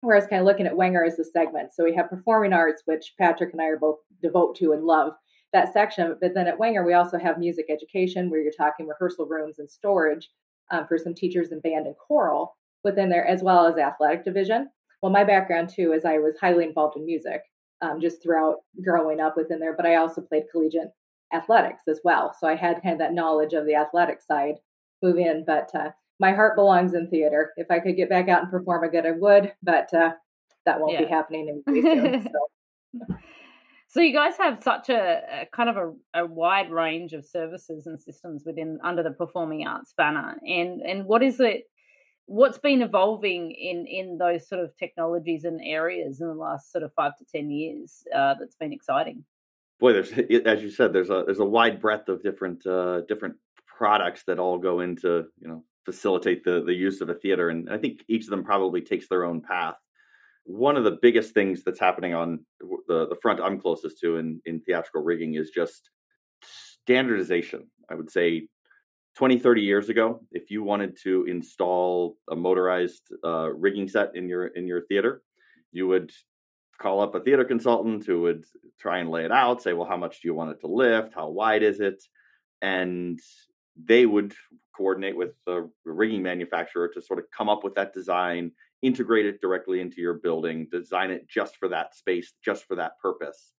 whereas 0.00 0.26
kind 0.26 0.40
of 0.40 0.46
looking 0.46 0.66
at 0.66 0.76
Wenger 0.76 1.04
as 1.04 1.18
a 1.18 1.24
segment. 1.24 1.72
So 1.72 1.84
we 1.84 1.94
have 1.94 2.10
performing 2.10 2.52
arts, 2.52 2.82
which 2.84 3.14
Patrick 3.18 3.52
and 3.52 3.60
I 3.60 3.66
are 3.66 3.78
both 3.78 3.98
devote 4.22 4.56
to 4.56 4.72
and 4.72 4.84
love 4.84 5.12
that 5.52 5.72
section. 5.72 6.16
But 6.20 6.34
then 6.34 6.46
at 6.46 6.58
Wenger, 6.58 6.84
we 6.84 6.92
also 6.92 7.18
have 7.18 7.38
music 7.38 7.66
education, 7.68 8.30
where 8.30 8.40
you're 8.40 8.52
talking 8.52 8.86
rehearsal 8.86 9.26
rooms 9.26 9.58
and 9.58 9.70
storage 9.70 10.28
um, 10.70 10.86
for 10.86 10.98
some 10.98 11.14
teachers 11.14 11.52
in 11.52 11.60
band 11.60 11.86
and 11.86 11.96
choral 11.96 12.56
within 12.84 13.08
there, 13.08 13.26
as 13.26 13.42
well 13.42 13.66
as 13.66 13.76
athletic 13.76 14.24
division. 14.24 14.68
Well, 15.00 15.12
my 15.12 15.24
background 15.24 15.70
too 15.70 15.92
is 15.92 16.04
I 16.04 16.18
was 16.18 16.34
highly 16.40 16.64
involved 16.64 16.96
in 16.96 17.04
music 17.04 17.42
um, 17.82 18.00
just 18.00 18.22
throughout 18.22 18.56
growing 18.82 19.20
up 19.20 19.36
within 19.36 19.60
there. 19.60 19.74
But 19.76 19.86
I 19.86 19.96
also 19.96 20.20
played 20.20 20.44
collegiate 20.50 20.92
athletics 21.32 21.82
as 21.88 22.00
well. 22.04 22.34
So 22.38 22.48
I 22.48 22.54
had 22.54 22.82
kind 22.82 22.94
of 22.94 22.98
that 22.98 23.14
knowledge 23.14 23.52
of 23.52 23.66
the 23.66 23.74
athletic 23.74 24.22
side 24.22 24.56
move 25.02 25.18
in. 25.18 25.44
But 25.46 25.70
uh, 25.74 25.90
my 26.20 26.32
heart 26.32 26.56
belongs 26.56 26.94
in 26.94 27.08
theater. 27.08 27.52
If 27.56 27.70
I 27.70 27.80
could 27.80 27.96
get 27.96 28.08
back 28.08 28.28
out 28.28 28.42
and 28.42 28.50
perform 28.50 28.84
again, 28.84 29.06
I 29.06 29.12
would. 29.12 29.52
But 29.62 29.92
uh, 29.92 30.12
that 30.66 30.80
won't 30.80 30.92
yeah. 30.92 31.04
be 31.04 31.08
happening 31.08 31.62
anytime 31.68 32.22
soon. 32.22 32.28
So. 33.08 33.16
So 33.94 34.00
you 34.00 34.12
guys 34.12 34.36
have 34.38 34.60
such 34.60 34.88
a, 34.88 35.20
a 35.42 35.46
kind 35.54 35.68
of 35.68 35.76
a, 35.76 36.22
a, 36.22 36.26
wide 36.26 36.68
range 36.72 37.12
of 37.12 37.24
services 37.24 37.86
and 37.86 37.98
systems 38.00 38.42
within 38.44 38.80
under 38.82 39.04
the 39.04 39.12
performing 39.12 39.68
arts 39.68 39.94
banner, 39.96 40.36
and 40.44 40.80
and 40.80 41.04
what 41.04 41.22
is 41.22 41.38
it 41.38 41.68
what's 42.26 42.58
been 42.58 42.82
evolving 42.82 43.50
in 43.52 43.86
in 43.86 44.18
those 44.18 44.48
sort 44.48 44.62
of 44.62 44.76
technologies 44.76 45.44
and 45.44 45.60
areas 45.62 46.20
in 46.20 46.28
the 46.28 46.34
last 46.34 46.72
sort 46.72 46.84
of 46.84 46.92
five 46.94 47.16
to 47.18 47.24
ten 47.24 47.50
years 47.50 48.04
uh, 48.14 48.34
that's 48.38 48.56
been 48.56 48.72
exciting? 48.72 49.24
Boy 49.80 49.92
there's 49.92 50.12
as 50.46 50.62
you 50.62 50.70
said 50.70 50.92
there's 50.92 51.10
a 51.10 51.22
there's 51.26 51.40
a 51.40 51.44
wide 51.44 51.80
breadth 51.80 52.08
of 52.08 52.22
different 52.22 52.66
uh, 52.66 53.02
different 53.02 53.36
products 53.66 54.22
that 54.26 54.38
all 54.38 54.58
go 54.58 54.80
into 54.80 55.24
you 55.40 55.48
know 55.48 55.64
facilitate 55.84 56.44
the 56.44 56.62
the 56.64 56.74
use 56.74 57.00
of 57.00 57.10
a 57.10 57.14
theater 57.14 57.50
and 57.50 57.68
i 57.68 57.76
think 57.76 58.02
each 58.08 58.24
of 58.24 58.30
them 58.30 58.44
probably 58.44 58.80
takes 58.80 59.08
their 59.08 59.24
own 59.24 59.40
path. 59.40 59.76
One 60.46 60.76
of 60.76 60.84
the 60.84 60.98
biggest 61.00 61.32
things 61.32 61.62
that's 61.64 61.80
happening 61.80 62.14
on 62.14 62.44
the 62.60 63.08
the 63.08 63.16
front 63.20 63.40
i'm 63.40 63.60
closest 63.60 63.98
to 64.00 64.16
in 64.16 64.40
in 64.44 64.60
theatrical 64.60 65.02
rigging 65.02 65.34
is 65.34 65.50
just 65.50 65.90
standardization 66.42 67.66
i 67.90 67.94
would 67.94 68.10
say 68.10 68.48
20 69.16 69.38
30 69.38 69.62
years 69.62 69.88
ago 69.88 70.20
if 70.32 70.50
you 70.50 70.62
wanted 70.62 70.96
to 71.02 71.24
install 71.26 72.16
a 72.30 72.36
motorized 72.36 73.12
uh, 73.24 73.50
rigging 73.52 73.88
set 73.88 74.14
in 74.14 74.28
your 74.28 74.48
in 74.48 74.66
your 74.66 74.82
theater 74.86 75.22
you 75.72 75.86
would 75.86 76.12
call 76.78 77.00
up 77.00 77.14
a 77.14 77.20
theater 77.20 77.44
consultant 77.44 78.04
who 78.04 78.22
would 78.22 78.44
try 78.80 78.98
and 78.98 79.10
lay 79.10 79.24
it 79.24 79.32
out 79.32 79.62
say 79.62 79.72
well 79.72 79.88
how 79.88 79.96
much 79.96 80.20
do 80.20 80.28
you 80.28 80.34
want 80.34 80.50
it 80.50 80.60
to 80.60 80.66
lift? 80.66 81.14
How 81.14 81.28
wide 81.28 81.62
is 81.62 81.80
it? 81.80 82.02
And 82.62 83.18
they 83.76 84.06
would 84.06 84.34
coordinate 84.76 85.16
with 85.16 85.32
the 85.46 85.70
rigging 85.84 86.22
manufacturer 86.22 86.88
to 86.88 87.02
sort 87.02 87.18
of 87.18 87.26
come 87.36 87.48
up 87.48 87.62
with 87.64 87.74
that 87.74 87.92
design 87.92 88.52
integrate 88.82 89.26
it 89.26 89.40
directly 89.40 89.80
into 89.80 90.00
your 90.00 90.14
building 90.14 90.66
design 90.70 91.10
it 91.10 91.28
just 91.28 91.56
for 91.56 91.68
that 91.68 91.94
space 91.94 92.32
just 92.44 92.64
for 92.64 92.76
that 92.76 92.98
purpose. 93.00 93.52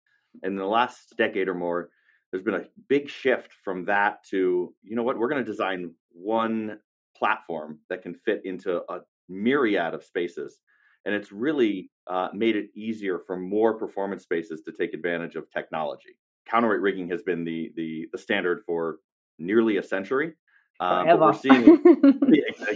And 0.44 0.54
in 0.54 0.58
the 0.58 0.66
last 0.66 1.16
decade 1.18 1.48
or 1.48 1.54
more 1.54 1.90
there's 2.36 2.44
been 2.44 2.62
a 2.62 2.68
big 2.90 3.10
shift 3.10 3.54
from 3.64 3.86
that 3.86 4.24
to 4.26 4.74
you 4.84 4.96
know 4.96 5.04
what? 5.04 5.18
We're 5.18 5.30
going 5.30 5.44
to 5.44 5.50
design 5.50 5.92
one 6.12 6.80
platform 7.18 7.80
that 7.90 8.02
can 8.02 8.14
fit 8.14 8.42
into 8.46 8.82
a 8.92 9.02
myriad 9.30 9.94
of 9.94 10.04
spaces. 10.04 10.60
And 11.06 11.14
it's 11.16 11.32
really 11.32 11.92
uh, 12.08 12.30
made 12.34 12.56
it 12.56 12.72
easier 12.76 13.20
for 13.26 13.38
more 13.38 13.76
performance 13.78 14.24
spaces 14.24 14.62
to 14.62 14.72
take 14.72 14.94
advantage 14.94 15.36
of 15.36 15.50
technology. 15.52 16.18
Counterweight 16.50 16.82
rigging 16.82 17.10
has 17.10 17.24
been 17.24 17.44
the 17.44 17.72
the, 17.76 18.08
the 18.12 18.18
standard 18.18 18.64
for 18.66 18.98
nearly 19.38 19.78
a 19.78 19.84
century 19.84 20.34
uh, 20.80 21.06
but 21.06 21.20
we're 21.20 21.34
seeing 21.34 21.82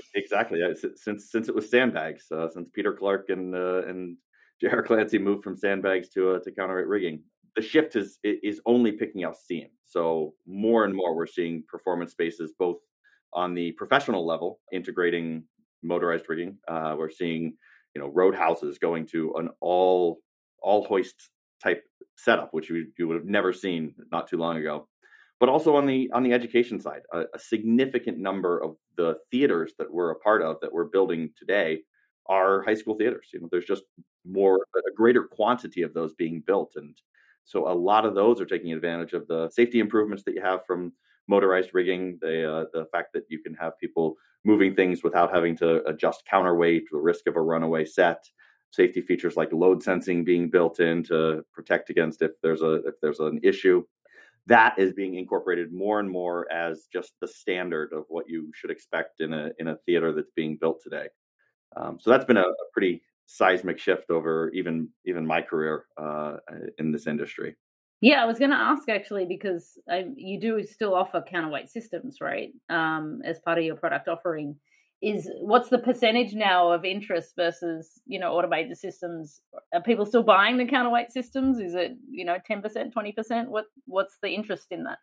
exactly 0.16 0.62
since 0.96 1.32
since 1.32 1.50
it 1.50 1.56
was 1.56 1.70
sandbags 1.70 2.32
uh, 2.32 2.48
since 2.50 2.70
peter 2.70 2.94
clark 2.94 3.30
and 3.30 3.54
uh, 3.56 3.86
and 3.88 4.18
j.r 4.62 4.84
clancy 4.84 5.18
moved 5.18 5.44
from 5.44 5.58
sandbags 5.58 6.10
to 6.10 6.32
uh, 6.32 6.40
to 6.40 6.52
counterweight 6.52 6.88
rigging 6.88 7.22
the 7.60 7.68
shift 7.68 7.98
is 7.98 8.20
is 8.24 8.62
only 8.66 8.94
picking 8.94 9.26
up 9.26 9.36
steam. 9.36 9.68
So 9.84 10.34
more 10.48 10.86
and 10.86 10.96
more 10.96 11.14
we're 11.14 11.28
seeing 11.28 11.64
performance 11.68 12.12
spaces 12.12 12.54
both 12.58 12.78
on 13.34 13.54
the 13.54 13.74
professional 13.74 14.26
level 14.26 14.60
integrating 14.72 15.44
motorized 15.84 16.26
rigging. 16.30 16.58
Uh, 16.70 16.96
we're 16.98 17.10
seeing 17.10 17.58
you 17.94 18.02
know 18.02 18.08
roadhouses 18.08 18.80
going 18.80 19.06
to 19.08 19.34
an 19.36 19.50
all 19.60 20.20
all 20.62 20.86
hoist 20.86 21.32
type 21.62 21.84
setup, 22.16 22.54
which 22.54 22.70
you, 22.70 22.88
you 22.98 23.08
would 23.10 23.18
have 23.18 23.26
never 23.26 23.52
seen 23.52 23.94
not 24.10 24.30
too 24.30 24.38
long 24.38 24.56
ago. 24.56 24.88
But 25.42 25.50
also 25.50 25.76
on 25.76 25.86
the 25.86 26.10
on 26.14 26.24
the 26.24 26.32
education 26.32 26.80
side, 26.80 27.02
a, 27.14 27.24
a 27.34 27.40
significant 27.40 28.20
number 28.20 28.64
of 28.64 28.78
the 28.96 29.18
theaters 29.32 29.74
that 29.80 29.92
we're 29.92 30.12
a 30.12 30.20
part 30.20 30.42
of 30.42 30.62
that 30.62 30.72
we're 30.72 30.86
building 30.86 31.32
today 31.38 31.82
are 32.30 32.64
high 32.64 32.76
school 32.76 32.96
theaters. 32.96 33.32
You 33.34 33.42
know, 33.42 33.50
there's 33.52 33.66
just 33.66 33.84
more 34.26 34.60
a 34.78 34.96
greater 34.96 35.24
quantity 35.24 35.82
of 35.82 35.94
those 35.94 36.14
being 36.14 36.42
built, 36.46 36.74
and 36.78 36.96
So 37.46 37.68
a 37.68 37.74
lot 37.74 38.06
of 38.06 38.16
those 38.16 38.40
are 38.40 38.46
taking 38.46 38.74
advantage 38.74 39.14
of 39.14 39.28
the 39.28 39.50
safety 39.50 39.80
improvements 39.80 40.24
that 40.24 40.36
you 40.36 40.42
have 40.42 40.66
from 40.66 40.94
motorized 41.28 41.72
rigging, 41.74 42.18
the 42.22 42.52
uh, 42.52 42.66
the 42.74 42.86
fact 42.92 43.14
that 43.14 43.24
you 43.30 43.40
can 43.40 43.54
have 43.56 43.78
people 43.80 44.16
moving 44.46 44.76
things 44.76 45.04
without 45.04 45.34
having 45.34 45.56
to 45.58 45.84
adjust 45.88 46.26
counterweight, 46.26 46.86
the 46.92 46.98
risk 46.98 47.28
of 47.28 47.36
a 47.36 47.42
runaway 47.42 47.86
set, 47.86 48.24
safety 48.72 49.02
features 49.02 49.36
like 49.36 49.52
load 49.52 49.82
sensing 49.82 50.24
being 50.24 50.50
built 50.50 50.80
in 50.80 51.04
to 51.04 51.44
protect 51.54 51.90
against 51.90 52.22
if 52.22 52.32
there's 52.42 52.62
a 52.62 52.76
if 52.86 52.96
there's 53.02 53.20
an 53.20 53.40
issue. 53.44 53.84
That 54.48 54.80
is 54.80 54.94
being 54.94 55.16
incorporated 55.16 55.72
more 55.72 56.00
and 56.00 56.10
more 56.10 56.52
as 56.52 56.88
just 56.92 57.14
the 57.22 57.28
standard 57.28 57.94
of 57.94 58.06
what 58.08 58.28
you 58.28 58.52
should 58.56 58.72
expect 58.72 59.22
in 59.22 59.34
a 59.34 59.52
in 59.60 59.68
a 59.68 59.78
theater 59.86 60.12
that's 60.12 60.32
being 60.32 60.58
built 60.60 60.82
today. 60.84 61.08
Um, 61.76 62.00
so 62.02 62.10
that's 62.10 62.26
been 62.26 62.38
a, 62.38 62.42
a, 62.42 62.54
pretty 62.74 63.04
seismic 63.32 63.78
shift 63.78 64.10
over 64.10 64.50
even 64.56 64.90
even 65.06 65.26
my 65.26 65.40
career 65.40 65.86
uh, 66.02 66.38
in 66.80 66.92
this 66.92 67.06
industry. 67.06 67.56
Yeah, 68.02 68.24
I 68.24 68.26
was 68.26 68.40
going 68.40 68.52
to 68.52 68.58
ask 68.58 68.90
actually 68.90 69.26
because 69.26 69.78
I, 69.88 70.06
you 70.16 70.40
do 70.40 70.64
still 70.64 70.96
offer 70.96 71.22
counterweight 71.22 71.70
systems, 71.70 72.18
right? 72.22 72.50
Um, 72.70 73.22
as 73.24 73.40
part 73.40 73.60
of 73.60 73.66
your 73.66 73.76
product 73.76 74.08
offering, 74.08 74.56
is 75.02 75.30
what's 75.42 75.70
the 75.70 75.78
percentage 75.78 76.34
now 76.34 76.72
of 76.72 76.86
interest 76.86 77.34
versus 77.36 78.02
you 78.08 78.20
know 78.20 78.34
automated 78.34 78.76
systems? 78.78 79.42
Are 79.76 79.84
people 79.84 80.08
still 80.08 80.24
buying 80.24 80.58
the 80.58 80.66
counterweight 80.66 81.12
systems? 81.12 81.60
Is 81.60 81.76
it 81.76 81.98
you 82.10 82.26
know 82.26 82.38
ten 82.48 82.64
percent, 82.64 82.94
twenty 82.94 83.12
percent? 83.12 83.52
What 83.52 83.66
what's 83.86 84.18
the 84.24 84.30
interest 84.30 84.68
in 84.72 84.86
that? 84.86 84.98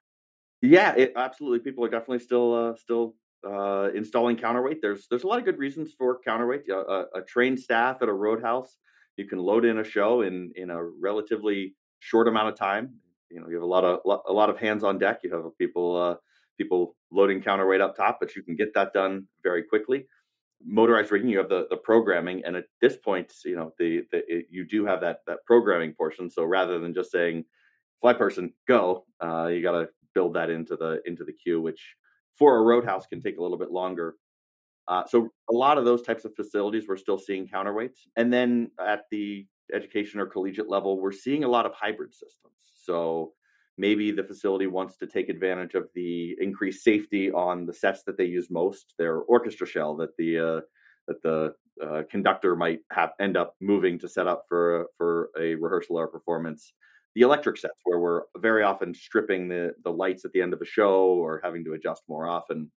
Yeah, 0.62 0.94
it, 0.96 1.12
absolutely. 1.14 1.60
People 1.60 1.84
are 1.84 1.90
definitely 1.90 2.24
still 2.24 2.54
uh, 2.54 2.76
still 2.76 3.14
uh, 3.46 3.90
installing 3.94 4.36
counterweight. 4.36 4.82
There's 4.82 5.06
there's 5.08 5.24
a 5.24 5.26
lot 5.26 5.38
of 5.38 5.44
good 5.44 5.58
reasons 5.58 5.92
for 5.96 6.18
counterweight. 6.24 6.68
A, 6.68 7.06
a, 7.14 7.22
trained 7.22 7.60
staff 7.60 8.02
at 8.02 8.08
a 8.08 8.12
roadhouse, 8.12 8.76
you 9.16 9.26
can 9.26 9.38
load 9.38 9.64
in 9.64 9.78
a 9.78 9.84
show 9.84 10.22
in 10.22 10.52
in 10.56 10.70
a 10.70 10.84
relatively 10.84 11.74
short 12.00 12.28
amount 12.28 12.48
of 12.48 12.56
time. 12.56 12.94
You 13.30 13.40
know, 13.40 13.48
you 13.48 13.54
have 13.54 13.62
a 13.62 13.66
lot 13.66 13.84
of 13.84 14.00
a 14.26 14.32
lot 14.32 14.50
of 14.50 14.58
hands 14.58 14.84
on 14.84 14.98
deck. 14.98 15.20
You 15.22 15.32
have 15.34 15.44
people 15.58 15.96
uh, 15.96 16.16
people 16.58 16.96
loading 17.10 17.40
counterweight 17.40 17.80
up 17.80 17.96
top, 17.96 18.18
but 18.20 18.34
you 18.34 18.42
can 18.42 18.56
get 18.56 18.74
that 18.74 18.92
done 18.92 19.26
very 19.42 19.62
quickly. 19.62 20.06
Motorized 20.64 21.12
rigging, 21.12 21.28
you 21.28 21.38
have 21.38 21.48
the 21.48 21.66
the 21.70 21.76
programming, 21.76 22.44
and 22.44 22.56
at 22.56 22.64
this 22.80 22.96
point, 22.96 23.32
you 23.44 23.56
know 23.56 23.72
the, 23.78 24.02
the 24.10 24.18
it, 24.26 24.46
you 24.50 24.64
do 24.64 24.86
have 24.86 25.00
that 25.02 25.20
that 25.26 25.38
programming 25.46 25.92
portion. 25.92 26.30
So 26.30 26.44
rather 26.44 26.78
than 26.78 26.94
just 26.94 27.12
saying 27.12 27.44
fly 28.00 28.12
person 28.12 28.52
go, 28.66 29.04
uh, 29.22 29.46
you 29.46 29.62
got 29.62 29.72
to 29.72 29.88
build 30.14 30.34
that 30.34 30.50
into 30.50 30.76
the 30.76 31.00
into 31.04 31.24
the 31.24 31.32
queue, 31.32 31.60
which 31.60 31.96
for 32.38 32.56
a 32.58 32.62
roadhouse 32.62 33.06
can 33.06 33.20
take 33.20 33.38
a 33.38 33.42
little 33.42 33.58
bit 33.58 33.70
longer. 33.70 34.14
Uh, 34.88 35.04
so 35.06 35.28
a 35.50 35.52
lot 35.52 35.78
of 35.78 35.84
those 35.84 36.02
types 36.02 36.24
of 36.24 36.34
facilities 36.34 36.84
we're 36.86 36.96
still 36.96 37.18
seeing 37.18 37.46
counterweights, 37.46 38.06
and 38.16 38.32
then 38.32 38.70
at 38.80 39.02
the 39.10 39.46
education 39.74 40.20
or 40.20 40.26
collegiate 40.26 40.68
level, 40.68 41.00
we're 41.00 41.12
seeing 41.12 41.42
a 41.44 41.48
lot 41.48 41.66
of 41.66 41.72
hybrid 41.74 42.14
systems. 42.14 42.54
So 42.84 43.32
maybe 43.78 44.10
the 44.10 44.22
facility 44.22 44.66
wants 44.66 44.96
to 44.98 45.06
take 45.06 45.28
advantage 45.28 45.74
of 45.74 45.88
the 45.94 46.36
increased 46.40 46.84
safety 46.84 47.30
on 47.32 47.66
the 47.66 47.72
sets 47.72 48.02
that 48.04 48.16
they 48.16 48.24
use 48.24 48.48
most, 48.50 48.94
their 48.98 49.16
orchestra 49.18 49.66
shell 49.66 49.96
that 49.96 50.16
the 50.16 50.38
uh, 50.38 50.60
that 51.08 51.22
the 51.22 51.54
uh, 51.84 52.02
conductor 52.10 52.56
might 52.56 52.80
have 52.90 53.10
end 53.20 53.36
up 53.36 53.54
moving 53.60 53.98
to 53.98 54.08
set 54.08 54.26
up 54.26 54.44
for 54.48 54.86
for 54.96 55.30
a 55.38 55.54
rehearsal 55.56 55.98
or 55.98 56.06
performance. 56.06 56.72
The 57.16 57.22
electric 57.22 57.56
sets, 57.56 57.80
where 57.84 57.98
we're 57.98 58.22
very 58.36 58.62
often 58.62 58.94
stripping 58.94 59.48
the 59.48 59.72
the 59.84 59.90
lights 59.90 60.26
at 60.26 60.32
the 60.32 60.42
end 60.42 60.52
of 60.52 60.60
a 60.60 60.66
show 60.66 61.06
or 61.06 61.40
having 61.42 61.64
to 61.64 61.72
adjust 61.72 62.02
more 62.08 62.28
often. 62.28 62.70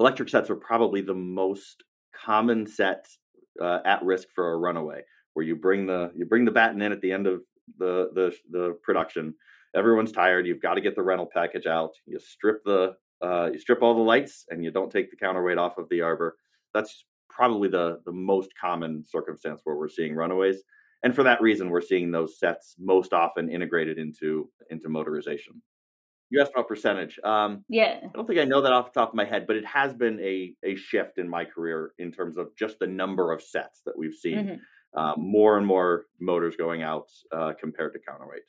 Electric 0.00 0.28
sets 0.28 0.50
are 0.50 0.56
probably 0.56 1.00
the 1.00 1.14
most 1.14 1.84
common 2.12 2.66
set 2.66 3.06
uh, 3.60 3.78
at 3.84 4.02
risk 4.02 4.28
for 4.34 4.52
a 4.52 4.58
runaway 4.58 5.02
where 5.34 5.46
you 5.46 5.54
bring 5.54 5.86
the 5.86 6.10
you 6.16 6.24
bring 6.24 6.44
the 6.44 6.50
batten 6.50 6.82
in 6.82 6.90
at 6.90 7.00
the 7.00 7.12
end 7.12 7.28
of 7.28 7.42
the 7.78 8.10
the 8.12 8.34
the 8.50 8.76
production. 8.82 9.32
Everyone's 9.76 10.10
tired. 10.10 10.44
You've 10.44 10.60
got 10.60 10.74
to 10.74 10.80
get 10.80 10.96
the 10.96 11.02
rental 11.02 11.28
package 11.32 11.66
out. 11.66 11.92
You 12.06 12.18
strip 12.18 12.64
the 12.64 12.96
uh, 13.22 13.50
you 13.52 13.58
strip 13.60 13.82
all 13.82 13.94
the 13.94 14.00
lights 14.00 14.46
and 14.50 14.64
you 14.64 14.72
don't 14.72 14.90
take 14.90 15.10
the 15.10 15.16
counterweight 15.16 15.58
off 15.58 15.78
of 15.78 15.88
the 15.90 16.00
arbor. 16.00 16.38
That's 16.74 17.04
probably 17.30 17.68
the 17.68 18.00
the 18.04 18.10
most 18.12 18.50
common 18.60 19.04
circumstance 19.06 19.60
where 19.62 19.76
we're 19.76 19.88
seeing 19.88 20.16
runaways. 20.16 20.64
And 21.02 21.14
for 21.14 21.22
that 21.22 21.40
reason, 21.40 21.70
we're 21.70 21.80
seeing 21.80 22.10
those 22.10 22.38
sets 22.38 22.74
most 22.78 23.12
often 23.12 23.50
integrated 23.50 23.98
into 23.98 24.50
into 24.70 24.88
motorization. 24.88 25.60
You 26.30 26.42
asked 26.42 26.52
about 26.52 26.68
percentage. 26.68 27.18
Um, 27.24 27.64
yeah, 27.68 28.00
I 28.02 28.08
don't 28.12 28.26
think 28.26 28.38
I 28.38 28.44
know 28.44 28.60
that 28.60 28.72
off 28.72 28.92
the 28.92 29.00
top 29.00 29.10
of 29.10 29.14
my 29.14 29.24
head, 29.24 29.46
but 29.46 29.56
it 29.56 29.64
has 29.64 29.94
been 29.94 30.20
a 30.20 30.54
a 30.64 30.76
shift 30.76 31.18
in 31.18 31.28
my 31.28 31.44
career 31.44 31.92
in 31.98 32.12
terms 32.12 32.36
of 32.36 32.54
just 32.56 32.78
the 32.78 32.86
number 32.86 33.32
of 33.32 33.42
sets 33.42 33.80
that 33.86 33.96
we've 33.96 34.14
seen. 34.14 34.38
Mm-hmm 34.38 34.54
uh, 34.94 35.14
more 35.16 35.58
and 35.58 35.66
more 35.66 36.06
motors 36.20 36.56
going 36.56 36.82
out 36.82 37.10
uh, 37.32 37.52
compared 37.58 37.92
to 37.92 37.98
counterweight. 37.98 38.42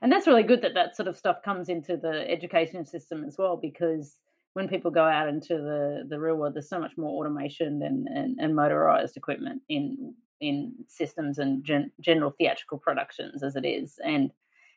And 0.00 0.12
that's 0.12 0.26
really 0.26 0.42
good 0.44 0.62
that 0.62 0.74
that 0.74 0.96
sort 0.96 1.08
of 1.08 1.16
stuff 1.16 1.42
comes 1.44 1.68
into 1.68 1.96
the 1.96 2.28
education 2.30 2.84
system 2.84 3.24
as 3.24 3.36
well, 3.36 3.56
because 3.56 4.18
when 4.58 4.66
people 4.66 4.90
go 4.90 5.04
out 5.04 5.28
into 5.28 5.54
the, 5.54 6.02
the 6.08 6.18
real 6.18 6.34
world, 6.34 6.54
there's 6.54 6.68
so 6.68 6.80
much 6.80 6.96
more 6.96 7.10
automation 7.20 7.80
and, 7.80 8.08
and, 8.08 8.40
and 8.40 8.56
motorized 8.56 9.16
equipment 9.16 9.62
in 9.68 10.14
in 10.40 10.72
systems 10.88 11.38
and 11.38 11.64
gen, 11.64 11.92
general 12.00 12.34
theatrical 12.36 12.78
productions 12.78 13.44
as 13.44 13.54
it 13.54 13.64
is. 13.64 14.00
And 14.04 14.32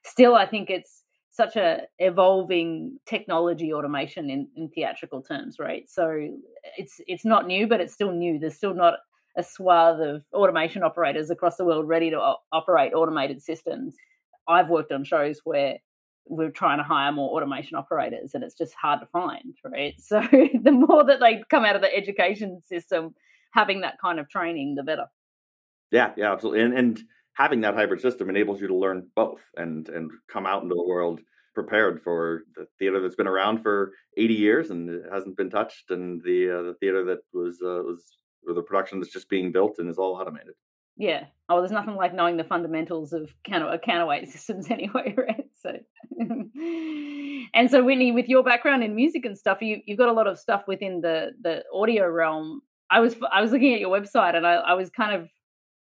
still, 0.06 0.36
I 0.36 0.46
think 0.46 0.70
it's 0.70 1.04
such 1.32 1.56
a 1.56 1.82
evolving 1.98 3.00
technology 3.08 3.74
automation 3.74 4.30
in, 4.30 4.48
in 4.56 4.70
theatrical 4.70 5.24
terms, 5.24 5.58
right? 5.58 5.90
So 5.90 6.30
it's 6.78 7.02
it's 7.08 7.26
not 7.26 7.48
new, 7.48 7.66
but 7.66 7.82
it's 7.82 7.94
still 7.94 8.12
new. 8.12 8.38
There's 8.38 8.58
still 8.58 8.76
not 8.76 9.00
a 9.36 9.42
swath 9.42 10.00
of 10.00 10.22
automation 10.32 10.84
operators 10.84 11.32
across 11.32 11.58
the 11.58 11.66
world 11.66 11.88
ready 11.88 12.12
to 12.12 12.36
operate 12.52 12.94
automated 12.94 13.42
systems. 13.42 13.96
I've 14.48 14.70
worked 14.70 14.92
on 14.92 15.06
shows 15.06 15.42
where 15.44 15.80
we're 16.28 16.52
trying 16.52 16.78
to 16.78 16.84
hire 16.84 17.12
more 17.12 17.30
automation 17.32 17.76
operators 17.76 18.34
and 18.34 18.44
it's 18.44 18.56
just 18.56 18.74
hard 18.74 19.00
to 19.02 19.06
find, 19.08 19.56
right? 19.66 19.96
So 20.00 20.22
the 20.22 20.72
more 20.72 21.04
that 21.06 21.20
they 21.20 21.44
come 21.50 21.66
out 21.66 21.76
of 21.76 21.82
the 21.82 21.96
education 21.96 22.62
system 22.62 23.16
having 23.52 23.82
that 23.82 24.00
kind 24.00 24.20
of 24.20 24.30
training, 24.30 24.76
the 24.76 24.84
better. 24.84 25.08
Yeah, 25.92 26.12
yeah, 26.16 26.32
absolutely. 26.32 26.62
And 26.62 26.78
and 26.78 27.02
having 27.34 27.62
that 27.62 27.76
hybrid 27.76 28.02
system 28.02 28.30
enables 28.30 28.62
you 28.62 28.68
to 28.68 28.76
learn 28.76 29.08
both 29.16 29.42
and 29.56 29.88
and 29.90 30.12
come 30.32 30.46
out 30.46 30.64
into 30.64 30.76
the 30.76 30.84
world 30.84 31.22
prepared 31.54 32.02
for 32.02 32.44
the 32.56 32.66
theater 32.80 33.02
that's 33.02 33.16
been 33.16 33.28
around 33.28 33.62
for 33.62 33.92
80 34.16 34.34
years 34.34 34.72
and 34.72 35.04
hasn't 35.12 35.36
been 35.36 35.50
touched 35.50 35.92
and 35.92 36.22
the 36.24 36.50
uh, 36.50 36.62
the 36.64 36.76
theater 36.80 37.04
that 37.06 37.20
was 37.34 37.62
uh, 37.62 37.84
was 37.84 38.04
or 38.48 38.54
the 38.54 38.62
production 38.62 39.00
that's 39.00 39.14
just 39.14 39.30
being 39.30 39.52
built 39.52 39.76
and 39.78 39.90
is 39.90 39.98
all 39.98 40.16
automated. 40.16 40.54
Yeah. 40.98 41.26
Oh, 41.50 41.60
there's 41.60 41.72
nothing 41.72 41.96
like 41.96 42.14
knowing 42.14 42.38
the 42.38 42.44
fundamentals 42.44 43.12
of 43.14 43.34
counter 43.44 43.78
counterweight 43.78 44.30
systems 44.32 44.70
anyway, 44.70 45.14
right? 45.18 45.48
So, 45.62 45.78
and 46.20 47.70
so 47.70 47.84
Whitney, 47.84 48.12
with 48.12 48.28
your 48.30 48.44
background 48.44 48.84
in 48.84 48.96
music 48.96 49.26
and 49.26 49.38
stuff, 49.38 49.62
you 49.62 49.82
you've 49.86 49.98
got 49.98 50.10
a 50.10 50.14
lot 50.14 50.28
of 50.28 50.40
stuff 50.40 50.64
within 50.68 51.02
the 51.02 51.32
the 51.42 51.64
audio 51.74 52.08
realm. 52.10 52.62
I 52.90 53.00
was 53.00 53.16
I 53.32 53.42
was 53.42 53.52
looking 53.52 53.74
at 53.74 53.80
your 53.80 53.90
website 53.90 54.36
and 54.36 54.46
I, 54.46 54.56
I 54.56 54.74
was 54.74 54.90
kind 54.90 55.16
of 55.16 55.30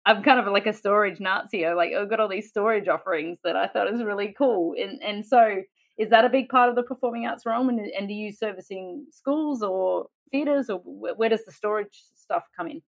I'm 0.07 0.23
kind 0.23 0.39
of 0.39 0.47
like 0.53 0.67
a 0.67 0.73
storage 0.73 1.21
Nazi. 1.21 1.67
I 1.67 1.75
like 1.75 1.93
I've 1.93 2.09
got 2.09 2.21
all 2.21 2.29
these 2.29 2.49
storage 2.49 2.89
offerings 2.89 3.39
that 3.45 3.57
I 3.57 3.67
thought 3.67 3.91
was 3.91 4.03
really 4.03 4.35
cool. 4.37 4.75
And 4.81 5.03
and 5.03 5.25
so 5.25 5.63
is 5.99 6.11
that 6.11 6.25
a 6.25 6.29
big 6.29 6.49
part 6.49 6.69
of 6.69 6.77
the 6.77 6.83
performing 6.83 7.27
arts 7.27 7.47
realm? 7.47 7.69
And 7.69 7.81
and 7.81 8.09
do 8.09 8.15
you 8.15 8.33
servicing 8.33 9.07
schools 9.11 9.63
or 9.63 10.07
theaters, 10.31 10.69
or 10.71 10.79
where 10.79 11.29
does 11.29 11.45
the 11.45 11.53
storage 11.53 12.03
stuff 12.15 12.45
come 12.57 12.69
in? 12.69 12.83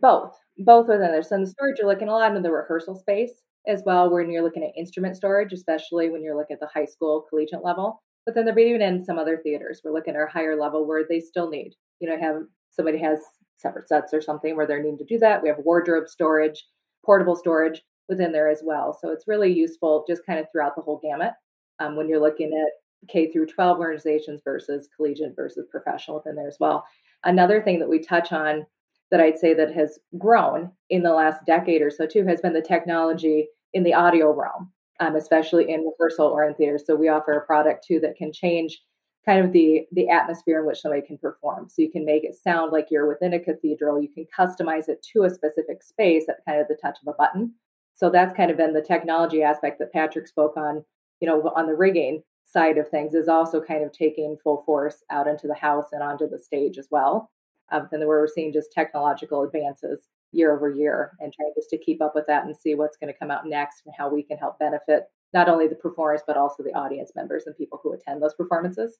Both, 0.00 0.38
both 0.58 0.88
within 0.88 1.12
there. 1.12 1.22
So 1.22 1.36
in 1.36 1.42
the 1.42 1.50
storage, 1.50 1.76
you're 1.78 1.88
looking 1.88 2.08
a 2.08 2.12
lot 2.12 2.34
in 2.34 2.42
the 2.42 2.50
rehearsal 2.50 2.96
space 2.96 3.42
as 3.66 3.82
well, 3.86 4.10
when 4.10 4.30
you're 4.30 4.42
looking 4.42 4.62
at 4.62 4.78
instrument 4.78 5.16
storage, 5.16 5.52
especially 5.52 6.10
when 6.10 6.22
you're 6.22 6.36
looking 6.36 6.54
at 6.54 6.60
the 6.60 6.68
high 6.72 6.84
school 6.84 7.24
collegiate 7.28 7.64
level. 7.64 8.02
But 8.26 8.34
then 8.34 8.44
they're 8.44 8.58
even 8.58 8.82
in 8.82 9.04
some 9.04 9.18
other 9.18 9.38
theaters. 9.42 9.80
We're 9.84 9.92
looking 9.92 10.14
at 10.14 10.22
a 10.22 10.30
higher 10.30 10.58
level 10.58 10.86
where 10.86 11.04
they 11.08 11.20
still 11.20 11.48
need, 11.48 11.74
you 12.00 12.08
know, 12.08 12.18
have 12.18 12.42
somebody 12.70 12.98
has 12.98 13.20
separate 13.56 13.88
sets 13.88 14.12
or 14.12 14.20
something 14.20 14.56
where 14.56 14.66
they're 14.66 14.82
needing 14.82 14.98
to 14.98 15.04
do 15.04 15.18
that. 15.18 15.42
We 15.42 15.48
have 15.48 15.58
wardrobe 15.58 16.08
storage, 16.08 16.66
portable 17.04 17.36
storage 17.36 17.82
within 18.08 18.32
there 18.32 18.48
as 18.48 18.62
well. 18.64 18.96
So 19.00 19.10
it's 19.10 19.28
really 19.28 19.52
useful 19.52 20.04
just 20.08 20.26
kind 20.26 20.38
of 20.38 20.46
throughout 20.50 20.76
the 20.76 20.82
whole 20.82 21.00
gamut 21.02 21.32
um, 21.78 21.96
when 21.96 22.08
you're 22.08 22.20
looking 22.20 22.52
at 22.52 23.08
K 23.10 23.30
through 23.30 23.46
12 23.46 23.78
organizations 23.78 24.40
versus 24.44 24.88
collegiate 24.96 25.36
versus 25.36 25.66
professional 25.70 26.18
within 26.18 26.36
there 26.36 26.48
as 26.48 26.56
well. 26.60 26.84
Another 27.24 27.62
thing 27.62 27.78
that 27.78 27.88
we 27.88 28.00
touch 28.00 28.32
on 28.32 28.66
that 29.14 29.20
I'd 29.20 29.38
say 29.38 29.54
that 29.54 29.72
has 29.72 30.00
grown 30.18 30.72
in 30.90 31.04
the 31.04 31.12
last 31.12 31.46
decade 31.46 31.82
or 31.82 31.90
so 31.90 32.04
too 32.04 32.26
has 32.26 32.40
been 32.40 32.52
the 32.52 32.60
technology 32.60 33.46
in 33.72 33.84
the 33.84 33.94
audio 33.94 34.32
realm, 34.32 34.72
um, 34.98 35.14
especially 35.14 35.70
in 35.70 35.86
rehearsal 35.86 36.26
or 36.26 36.42
in 36.42 36.52
theater. 36.56 36.80
So 36.84 36.96
we 36.96 37.08
offer 37.08 37.30
a 37.30 37.46
product 37.46 37.86
too 37.86 38.00
that 38.00 38.16
can 38.16 38.32
change 38.32 38.80
kind 39.24 39.44
of 39.44 39.52
the 39.52 39.86
the 39.92 40.08
atmosphere 40.08 40.58
in 40.58 40.66
which 40.66 40.80
somebody 40.80 41.00
can 41.00 41.16
perform. 41.18 41.68
So 41.68 41.80
you 41.80 41.92
can 41.92 42.04
make 42.04 42.24
it 42.24 42.34
sound 42.34 42.72
like 42.72 42.88
you're 42.90 43.06
within 43.06 43.34
a 43.34 43.38
cathedral. 43.38 44.02
You 44.02 44.08
can 44.08 44.26
customize 44.36 44.88
it 44.88 45.06
to 45.12 45.22
a 45.22 45.30
specific 45.30 45.84
space 45.84 46.24
at 46.28 46.44
kind 46.44 46.60
of 46.60 46.66
the 46.66 46.76
touch 46.82 46.98
of 47.00 47.14
a 47.14 47.16
button. 47.16 47.54
So 47.94 48.10
that's 48.10 48.36
kind 48.36 48.50
of 48.50 48.56
been 48.56 48.74
the 48.74 48.82
technology 48.82 49.44
aspect 49.44 49.78
that 49.78 49.92
Patrick 49.92 50.26
spoke 50.26 50.56
on, 50.56 50.84
you 51.20 51.28
know, 51.28 51.52
on 51.54 51.68
the 51.68 51.76
rigging 51.76 52.24
side 52.44 52.78
of 52.78 52.88
things 52.88 53.14
is 53.14 53.28
also 53.28 53.60
kind 53.60 53.84
of 53.84 53.92
taking 53.92 54.36
full 54.42 54.64
force 54.66 55.04
out 55.08 55.28
into 55.28 55.46
the 55.46 55.54
house 55.54 55.86
and 55.92 56.02
onto 56.02 56.28
the 56.28 56.40
stage 56.40 56.78
as 56.78 56.88
well. 56.90 57.30
Um, 57.72 57.88
and 57.92 58.00
where 58.00 58.20
we're 58.20 58.28
seeing 58.28 58.52
just 58.52 58.72
technological 58.72 59.42
advances 59.42 60.06
year 60.32 60.54
over 60.54 60.68
year 60.68 61.12
and 61.20 61.32
trying 61.32 61.52
just 61.56 61.70
to 61.70 61.78
keep 61.78 62.02
up 62.02 62.12
with 62.14 62.26
that 62.26 62.44
and 62.44 62.56
see 62.56 62.74
what's 62.74 62.96
going 62.96 63.12
to 63.12 63.18
come 63.18 63.30
out 63.30 63.46
next 63.46 63.82
and 63.86 63.94
how 63.96 64.12
we 64.12 64.22
can 64.22 64.36
help 64.36 64.58
benefit 64.58 65.04
not 65.32 65.48
only 65.48 65.66
the 65.66 65.74
performers 65.74 66.20
but 66.26 66.36
also 66.36 66.62
the 66.62 66.76
audience 66.76 67.12
members 67.14 67.44
and 67.46 67.56
people 67.56 67.80
who 67.82 67.92
attend 67.92 68.22
those 68.22 68.34
performances. 68.34 68.98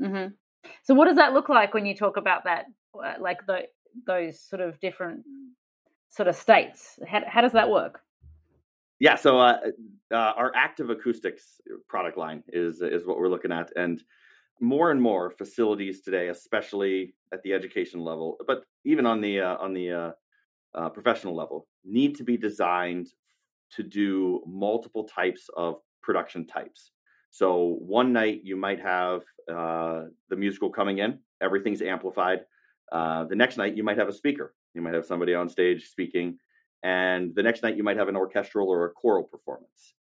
Mm-hmm. 0.00 0.32
So, 0.82 0.94
what 0.94 1.06
does 1.06 1.16
that 1.16 1.32
look 1.32 1.48
like 1.48 1.74
when 1.74 1.86
you 1.86 1.94
talk 1.94 2.16
about 2.16 2.44
that, 2.44 2.66
uh, 2.94 3.14
like 3.20 3.46
the, 3.46 3.62
those 4.06 4.40
sort 4.40 4.60
of 4.60 4.78
different 4.80 5.24
sort 6.10 6.28
of 6.28 6.36
states? 6.36 6.98
How, 7.06 7.22
how 7.26 7.40
does 7.40 7.52
that 7.52 7.70
work? 7.70 8.00
Yeah, 8.98 9.16
so 9.16 9.40
uh, 9.40 9.58
uh, 10.12 10.14
our 10.14 10.52
active 10.54 10.90
acoustics 10.90 11.60
product 11.88 12.18
line 12.18 12.42
is 12.48 12.82
is 12.82 13.06
what 13.06 13.18
we're 13.18 13.28
looking 13.28 13.52
at, 13.52 13.70
and 13.74 14.02
more 14.60 14.90
and 14.90 15.00
more 15.00 15.30
facilities 15.30 16.02
today, 16.02 16.28
especially 16.28 17.14
at 17.32 17.42
the 17.42 17.52
education 17.52 18.00
level, 18.00 18.36
but 18.46 18.62
even 18.84 19.06
on 19.06 19.20
the 19.20 19.40
uh, 19.40 19.56
on 19.56 19.72
the 19.72 19.90
uh, 19.90 20.10
uh, 20.74 20.88
professional 20.90 21.34
level, 21.34 21.66
need 21.84 22.14
to 22.16 22.24
be 22.24 22.36
designed 22.36 23.08
to 23.72 23.82
do 23.82 24.42
multiple 24.46 25.04
types 25.04 25.48
of 25.56 25.76
production 26.02 26.46
types. 26.46 26.92
So 27.30 27.78
one 27.80 28.12
night 28.12 28.40
you 28.42 28.56
might 28.56 28.80
have 28.80 29.22
uh, 29.50 30.04
the 30.28 30.36
musical 30.36 30.70
coming 30.70 30.98
in, 30.98 31.20
everything's 31.40 31.82
amplified. 31.82 32.40
Uh, 32.90 33.24
the 33.24 33.36
next 33.36 33.56
night 33.56 33.76
you 33.76 33.84
might 33.84 33.98
have 33.98 34.08
a 34.08 34.12
speaker. 34.12 34.54
You 34.74 34.82
might 34.82 34.94
have 34.94 35.06
somebody 35.06 35.34
on 35.34 35.48
stage 35.48 35.88
speaking, 35.88 36.38
and 36.82 37.34
the 37.34 37.42
next 37.42 37.62
night 37.62 37.76
you 37.76 37.82
might 37.82 37.96
have 37.96 38.08
an 38.08 38.16
orchestral 38.16 38.68
or 38.68 38.84
a 38.84 38.90
choral 38.90 39.24
performance 39.24 39.94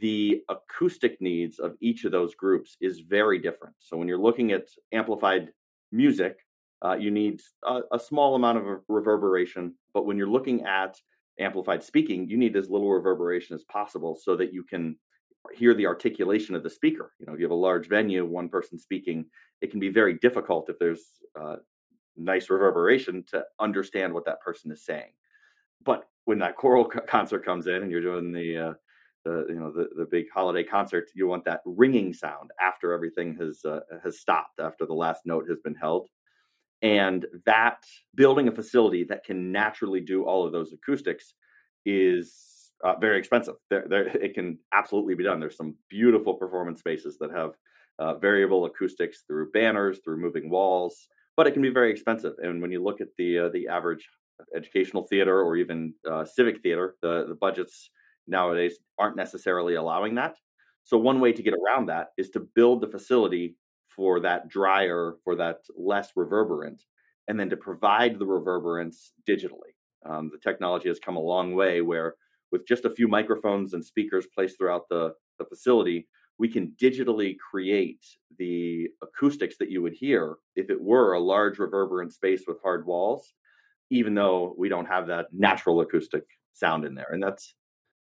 the 0.00 0.42
acoustic 0.48 1.20
needs 1.20 1.58
of 1.58 1.76
each 1.80 2.04
of 2.04 2.12
those 2.12 2.34
groups 2.34 2.76
is 2.80 3.00
very 3.00 3.38
different. 3.38 3.74
So 3.78 3.96
when 3.96 4.08
you're 4.08 4.18
looking 4.18 4.52
at 4.52 4.68
amplified 4.92 5.50
music, 5.92 6.38
uh, 6.84 6.94
you 6.94 7.10
need 7.10 7.40
a, 7.64 7.80
a, 7.92 7.98
small 7.98 8.34
amount 8.34 8.58
of 8.58 8.80
reverberation. 8.88 9.74
But 9.94 10.04
when 10.04 10.18
you're 10.18 10.26
looking 10.26 10.64
at 10.64 10.96
amplified 11.38 11.82
speaking, 11.82 12.28
you 12.28 12.36
need 12.36 12.56
as 12.56 12.68
little 12.68 12.90
reverberation 12.90 13.54
as 13.54 13.64
possible 13.64 14.18
so 14.20 14.36
that 14.36 14.52
you 14.52 14.64
can 14.64 14.96
hear 15.54 15.74
the 15.74 15.86
articulation 15.86 16.54
of 16.54 16.62
the 16.62 16.70
speaker. 16.70 17.12
You 17.18 17.26
know, 17.26 17.34
if 17.34 17.38
you 17.38 17.44
have 17.44 17.52
a 17.52 17.54
large 17.54 17.88
venue, 17.88 18.24
one 18.24 18.48
person 18.48 18.78
speaking, 18.78 19.26
it 19.60 19.70
can 19.70 19.80
be 19.80 19.90
very 19.90 20.14
difficult 20.14 20.68
if 20.68 20.78
there's 20.78 21.04
uh, 21.40 21.56
nice 22.16 22.50
reverberation 22.50 23.24
to 23.28 23.44
understand 23.60 24.12
what 24.12 24.26
that 24.26 24.40
person 24.40 24.72
is 24.72 24.84
saying. 24.84 25.12
But 25.84 26.04
when 26.24 26.38
that 26.38 26.56
choral 26.56 26.84
concert 26.84 27.44
comes 27.44 27.66
in 27.66 27.82
and 27.82 27.90
you're 27.90 28.00
doing 28.00 28.32
the 28.32 28.58
uh, 28.58 28.74
you 29.26 29.58
know 29.58 29.70
the, 29.70 29.88
the 29.96 30.06
big 30.10 30.26
holiday 30.32 30.62
concert 30.62 31.10
you 31.14 31.26
want 31.26 31.44
that 31.44 31.60
ringing 31.64 32.12
sound 32.12 32.50
after 32.60 32.92
everything 32.92 33.36
has 33.40 33.64
uh, 33.64 33.80
has 34.02 34.20
stopped 34.20 34.60
after 34.60 34.86
the 34.86 34.94
last 34.94 35.22
note 35.24 35.48
has 35.48 35.60
been 35.60 35.74
held. 35.74 36.08
And 36.82 37.24
that 37.46 37.82
building 38.14 38.48
a 38.48 38.52
facility 38.52 39.04
that 39.04 39.24
can 39.24 39.50
naturally 39.50 40.00
do 40.00 40.24
all 40.24 40.44
of 40.44 40.52
those 40.52 40.72
acoustics 40.72 41.32
is 41.86 42.72
uh, 42.84 42.96
very 42.96 43.18
expensive. 43.18 43.54
There, 43.70 43.86
there, 43.88 44.08
it 44.08 44.34
can 44.34 44.58
absolutely 44.74 45.14
be 45.14 45.24
done. 45.24 45.40
There's 45.40 45.56
some 45.56 45.76
beautiful 45.88 46.34
performance 46.34 46.80
spaces 46.80 47.16
that 47.20 47.30
have 47.30 47.52
uh, 47.98 48.14
variable 48.16 48.66
acoustics 48.66 49.22
through 49.26 49.50
banners 49.52 50.00
through 50.04 50.18
moving 50.18 50.50
walls 50.50 51.08
but 51.36 51.46
it 51.46 51.52
can 51.52 51.62
be 51.62 51.70
very 51.70 51.90
expensive. 51.90 52.34
And 52.42 52.60
when 52.62 52.70
you 52.70 52.82
look 52.82 53.00
at 53.00 53.08
the 53.18 53.38
uh, 53.38 53.48
the 53.50 53.68
average 53.68 54.08
educational 54.54 55.04
theater 55.04 55.40
or 55.40 55.56
even 55.56 55.94
uh, 56.10 56.24
civic 56.24 56.60
theater 56.62 56.96
the 57.02 57.26
the 57.28 57.34
budgets 57.34 57.90
nowadays 58.26 58.78
aren't 58.98 59.16
necessarily 59.16 59.74
allowing 59.74 60.14
that. 60.16 60.36
So 60.84 60.98
one 60.98 61.20
way 61.20 61.32
to 61.32 61.42
get 61.42 61.54
around 61.54 61.86
that 61.86 62.08
is 62.18 62.30
to 62.30 62.40
build 62.54 62.80
the 62.80 62.88
facility 62.88 63.56
for 63.86 64.20
that 64.20 64.48
drier, 64.48 65.14
for 65.24 65.34
that 65.36 65.60
less 65.76 66.10
reverberant, 66.16 66.82
and 67.28 67.38
then 67.38 67.48
to 67.50 67.56
provide 67.56 68.18
the 68.18 68.26
reverberance 68.26 69.12
digitally. 69.28 69.72
Um, 70.04 70.30
the 70.30 70.38
technology 70.38 70.88
has 70.88 70.98
come 70.98 71.16
a 71.16 71.20
long 71.20 71.54
way 71.54 71.80
where 71.80 72.16
with 72.52 72.66
just 72.66 72.84
a 72.84 72.90
few 72.90 73.08
microphones 73.08 73.72
and 73.72 73.84
speakers 73.84 74.26
placed 74.34 74.58
throughout 74.58 74.88
the, 74.90 75.14
the 75.38 75.44
facility, 75.46 76.06
we 76.38 76.48
can 76.48 76.74
digitally 76.80 77.36
create 77.38 78.04
the 78.38 78.88
acoustics 79.02 79.56
that 79.58 79.70
you 79.70 79.80
would 79.80 79.94
hear 79.94 80.36
if 80.56 80.68
it 80.68 80.80
were 80.80 81.12
a 81.12 81.20
large 81.20 81.58
reverberant 81.58 82.12
space 82.12 82.42
with 82.46 82.60
hard 82.62 82.86
walls, 82.86 83.32
even 83.90 84.14
though 84.14 84.54
we 84.58 84.68
don't 84.68 84.86
have 84.86 85.06
that 85.06 85.26
natural 85.32 85.80
acoustic 85.80 86.24
sound 86.52 86.84
in 86.84 86.94
there. 86.94 87.08
And 87.12 87.22
that's 87.22 87.54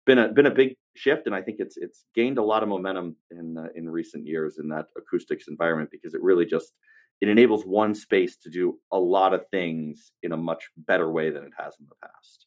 been 0.09 0.19
a 0.19 0.29
been 0.33 0.47
a 0.47 0.51
big 0.51 0.75
shift, 0.97 1.27
and 1.27 1.35
I 1.35 1.43
think 1.43 1.59
it's 1.61 1.77
it's 1.77 2.05
gained 2.15 2.39
a 2.39 2.43
lot 2.43 2.65
of 2.65 2.69
momentum 2.69 3.17
in 3.31 3.57
uh, 3.57 3.69
in 3.77 3.89
recent 3.89 4.27
years 4.27 4.59
in 4.59 4.69
that 4.71 4.87
acoustics 4.97 5.47
environment 5.47 5.91
because 5.93 6.15
it 6.15 6.23
really 6.23 6.47
just 6.47 6.73
it 7.21 7.29
enables 7.29 7.63
one 7.65 7.95
space 7.95 8.37
to 8.39 8.51
do 8.51 8.79
a 8.91 8.99
lot 8.99 9.35
of 9.35 9.43
things 9.51 10.11
in 10.23 10.33
a 10.33 10.37
much 10.37 10.65
better 10.77 11.11
way 11.13 11.31
than 11.31 11.45
it 11.45 11.53
has 11.59 11.75
in 11.79 11.87
the 11.89 11.95
past. 12.03 12.47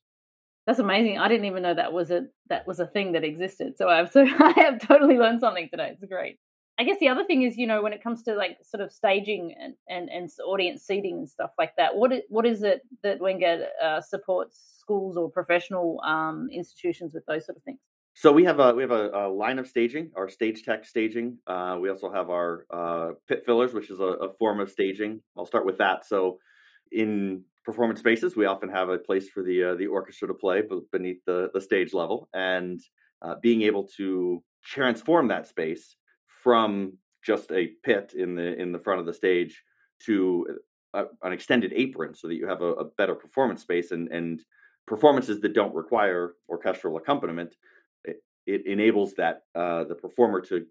That's 0.66 0.80
amazing. 0.80 1.20
I 1.20 1.28
didn't 1.28 1.46
even 1.46 1.64
know 1.64 1.74
that 1.74 1.94
was 1.94 2.12
a 2.12 2.24
that 2.50 2.68
was 2.68 2.80
a 2.80 2.88
thing 2.88 3.14
that 3.14 3.24
existed. 3.24 3.78
So 3.78 3.88
I've 3.88 4.12
so 4.16 4.22
I 4.22 4.54
have 4.58 4.80
totally 4.86 5.18
learned 5.18 5.40
something 5.40 5.70
today. 5.70 5.92
It's 5.94 6.12
great. 6.12 6.40
I 6.82 6.84
guess 6.84 6.98
the 7.00 7.10
other 7.10 7.24
thing 7.24 7.44
is, 7.44 7.58
you 7.58 7.68
know, 7.68 7.84
when 7.84 7.94
it 7.94 8.02
comes 8.02 8.24
to 8.24 8.34
like 8.34 8.58
sort 8.64 8.82
of 8.82 8.92
staging 8.92 9.54
and, 9.62 9.76
and, 9.88 10.10
and 10.10 10.28
audience 10.44 10.82
seating 10.82 11.20
and 11.20 11.30
stuff 11.30 11.52
like 11.60 11.76
that, 11.78 11.96
what 11.96 12.12
is, 12.12 12.22
what 12.28 12.44
is 12.44 12.64
it 12.64 12.82
that 13.04 13.20
Wenger 13.20 13.68
uh, 13.80 14.02
supports 14.02 14.78
schools 14.80 15.16
or 15.16 15.30
professional 15.30 16.02
um, 16.04 16.50
institutions 16.52 17.14
with 17.14 17.24
those 17.28 17.46
sort 17.46 17.58
of 17.58 17.64
things? 17.66 17.78
So 18.16 18.32
we 18.32 18.46
have 18.46 18.60
a 18.60 18.74
we 18.74 18.82
have 18.82 18.90
a, 18.90 19.12
a 19.12 19.30
line 19.30 19.60
of 19.60 19.68
staging, 19.68 20.10
our 20.18 20.28
stage 20.28 20.64
tech 20.64 20.84
staging. 20.84 21.38
Uh, 21.46 21.78
we 21.80 21.88
also 21.88 22.12
have 22.12 22.32
our 22.32 22.66
uh, 22.74 23.12
pit 23.28 23.44
fillers, 23.46 23.76
which 23.76 23.92
is 23.92 24.00
a, 24.00 24.04
a, 24.04 24.34
form 24.40 24.60
of 24.60 24.72
staging. 24.72 25.22
I'll 25.38 25.46
start 25.46 25.68
with 25.68 25.78
that. 25.78 26.08
So 26.08 26.40
in 26.92 27.44
performance 27.64 28.00
spaces, 28.00 28.36
we 28.36 28.48
often 28.48 28.70
have 28.70 28.90
a 28.90 28.98
place 28.98 29.30
for 29.30 29.44
the 29.44 29.64
uh, 29.64 29.76
the 29.76 29.86
orchestra 29.86 30.28
to 30.30 30.34
play 30.34 30.64
beneath 30.92 31.24
the 31.28 31.52
the 31.54 31.62
stage 31.62 31.94
level, 31.94 32.28
and 32.34 32.82
uh, 33.22 33.36
being 33.40 33.62
able 33.62 33.88
to 33.98 34.44
transform 34.66 35.28
that 35.28 35.48
space 35.48 35.96
from 36.42 36.94
just 37.24 37.52
a 37.52 37.68
pit 37.84 38.14
in 38.18 38.36
the 38.36 38.60
in 38.60 38.72
the 38.72 38.80
front 38.80 39.00
of 39.00 39.06
the 39.06 39.14
stage 39.14 39.64
to 40.06 40.46
a, 40.94 41.06
an 41.24 41.32
extended 41.32 41.72
apron 41.76 42.14
so 42.14 42.28
that 42.28 42.36
you 42.36 42.48
have 42.48 42.62
a, 42.62 42.74
a, 42.74 42.86
better 42.86 43.16
performance 43.16 43.62
space 43.62 43.92
and 43.92 44.08
and 44.10 44.42
performances 44.88 45.40
that 45.40 45.54
don't 45.54 45.76
require 45.76 46.34
orchestral 46.50 46.98
accompaniment 46.98 47.56
it, 48.04 48.18
it 48.48 48.66
enables 48.66 49.14
that 49.14 49.44
uh, 49.56 49.84
the 49.84 49.96
performer 49.96 50.42
to 50.42 50.66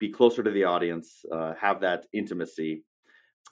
be 0.00 0.10
closer 0.10 0.42
to 0.42 0.50
the 0.50 0.64
audience 0.64 1.24
uh, 1.30 1.54
have 1.54 1.80
that 1.80 2.06
intimacy. 2.12 2.84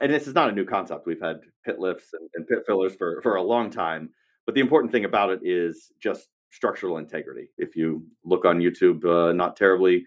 And 0.00 0.12
this 0.12 0.26
is 0.26 0.34
not 0.34 0.48
a 0.48 0.52
new 0.52 0.64
concept. 0.64 1.06
We've 1.06 1.22
had 1.22 1.40
pit 1.64 1.78
lifts 1.78 2.08
and, 2.12 2.28
and 2.34 2.46
pit 2.48 2.64
fillers 2.66 2.96
for 2.96 3.20
for 3.22 3.36
a 3.36 3.42
long 3.42 3.70
time 3.70 4.10
but 4.50 4.54
the 4.54 4.60
important 4.60 4.90
thing 4.90 5.04
about 5.04 5.30
it 5.30 5.40
is 5.44 5.92
just 6.00 6.28
structural 6.50 6.98
integrity. 6.98 7.50
If 7.56 7.76
you 7.76 8.04
look 8.24 8.44
on 8.44 8.58
youtube 8.58 9.04
uh, 9.04 9.32
not 9.32 9.56
terribly 9.56 10.04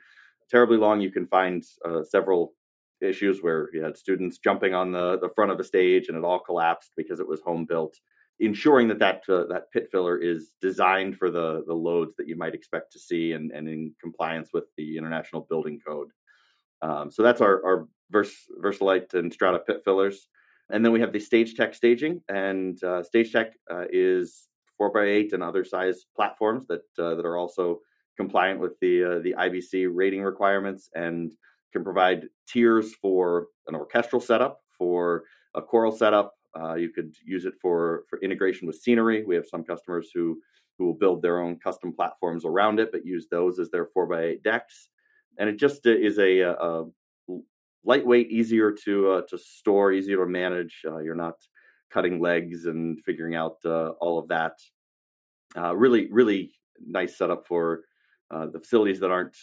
terribly 0.49 0.77
long. 0.77 1.01
You 1.01 1.11
can 1.11 1.25
find 1.25 1.63
uh, 1.85 2.03
several 2.03 2.53
issues 3.01 3.39
where 3.41 3.69
you 3.73 3.83
had 3.83 3.97
students 3.97 4.37
jumping 4.37 4.73
on 4.73 4.91
the, 4.91 5.19
the 5.19 5.29
front 5.35 5.51
of 5.51 5.57
the 5.57 5.63
stage 5.63 6.07
and 6.07 6.17
it 6.17 6.23
all 6.23 6.39
collapsed 6.39 6.91
because 6.95 7.19
it 7.19 7.27
was 7.27 7.41
home 7.41 7.65
built. 7.65 7.95
Ensuring 8.39 8.87
that 8.87 8.99
that, 8.99 9.23
uh, 9.29 9.45
that 9.47 9.71
pit 9.71 9.89
filler 9.91 10.17
is 10.17 10.51
designed 10.61 11.17
for 11.17 11.29
the, 11.29 11.63
the 11.67 11.73
loads 11.73 12.15
that 12.15 12.27
you 12.27 12.35
might 12.35 12.55
expect 12.55 12.91
to 12.91 12.99
see 12.99 13.33
and, 13.33 13.51
and 13.51 13.67
in 13.67 13.93
compliance 14.01 14.49
with 14.53 14.65
the 14.77 14.97
International 14.97 15.45
Building 15.49 15.79
Code. 15.85 16.09
Um, 16.81 17.11
so 17.11 17.23
that's 17.23 17.41
our, 17.41 17.63
our 17.65 17.87
Vers, 18.11 18.33
Versalite 18.61 19.13
and 19.13 19.31
Strata 19.31 19.59
pit 19.59 19.81
fillers. 19.85 20.27
And 20.69 20.83
then 20.83 20.91
we 20.91 20.99
have 21.01 21.13
the 21.13 21.19
StageTek 21.19 21.75
staging, 21.75 22.21
and 22.29 22.81
uh, 22.83 23.03
StageTek 23.03 23.51
uh, 23.69 23.85
is 23.91 24.47
four 24.77 24.91
by 24.91 25.05
eight 25.05 25.33
and 25.33 25.43
other 25.43 25.63
size 25.63 26.05
platforms 26.15 26.67
that 26.67 26.83
uh, 26.97 27.15
that 27.15 27.25
are 27.25 27.37
also 27.37 27.81
compliant 28.17 28.59
with 28.59 28.79
the 28.79 29.03
uh, 29.03 29.19
the 29.19 29.33
IBC 29.33 29.89
rating 29.91 30.23
requirements 30.23 30.89
and 30.95 31.33
can 31.71 31.83
provide 31.83 32.27
tiers 32.47 32.93
for 32.95 33.47
an 33.67 33.75
orchestral 33.75 34.21
setup, 34.21 34.61
for 34.77 35.23
a 35.55 35.61
choral 35.61 35.91
setup. 35.91 36.33
Uh, 36.57 36.75
you 36.75 36.89
could 36.89 37.15
use 37.25 37.45
it 37.45 37.53
for 37.61 38.03
for 38.09 38.19
integration 38.21 38.67
with 38.67 38.75
scenery. 38.77 39.23
We 39.25 39.35
have 39.35 39.47
some 39.47 39.63
customers 39.63 40.09
who 40.13 40.39
who 40.77 40.85
will 40.85 40.93
build 40.93 41.21
their 41.21 41.39
own 41.39 41.57
custom 41.57 41.93
platforms 41.93 42.45
around 42.45 42.79
it, 42.79 42.91
but 42.91 43.05
use 43.05 43.27
those 43.29 43.59
as 43.59 43.69
their 43.69 43.87
four 43.93 44.07
by 44.07 44.23
eight 44.23 44.43
decks. 44.43 44.89
And 45.37 45.49
it 45.49 45.57
just 45.57 45.85
uh, 45.85 45.91
is 45.91 46.19
a, 46.19 46.39
a, 46.39 46.51
a 46.51 46.85
lightweight, 47.83 48.31
easier 48.31 48.71
to 48.85 49.11
uh, 49.11 49.21
to 49.29 49.37
store, 49.37 49.91
easier 49.91 50.17
to 50.17 50.25
manage. 50.25 50.81
Uh, 50.85 50.99
you're 50.99 51.15
not 51.15 51.35
cutting 51.91 52.19
legs 52.19 52.65
and 52.65 52.99
figuring 53.03 53.35
out 53.35 53.57
uh, 53.65 53.89
all 54.01 54.17
of 54.17 54.27
that. 54.27 54.53
Uh, 55.55 55.75
really, 55.75 56.07
really 56.11 56.51
nice 56.85 57.17
setup 57.17 57.45
for 57.45 57.81
uh, 58.33 58.47
the 58.47 58.59
facilities 58.59 58.99
that 58.99 59.11
aren't 59.11 59.37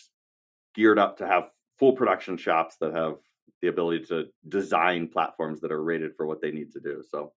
geared 0.74 0.98
up 0.98 1.18
to 1.18 1.26
have 1.26 1.50
full 1.78 1.92
production 1.92 2.36
shops 2.36 2.76
that 2.80 2.94
have 2.94 3.16
the 3.62 3.68
ability 3.68 4.04
to 4.06 4.26
design 4.48 5.08
platforms 5.08 5.60
that 5.60 5.72
are 5.72 5.82
rated 5.82 6.16
for 6.16 6.26
what 6.26 6.40
they 6.40 6.50
need 6.50 6.72
to 6.72 6.80
do. 6.80 7.02
So, 7.10 7.32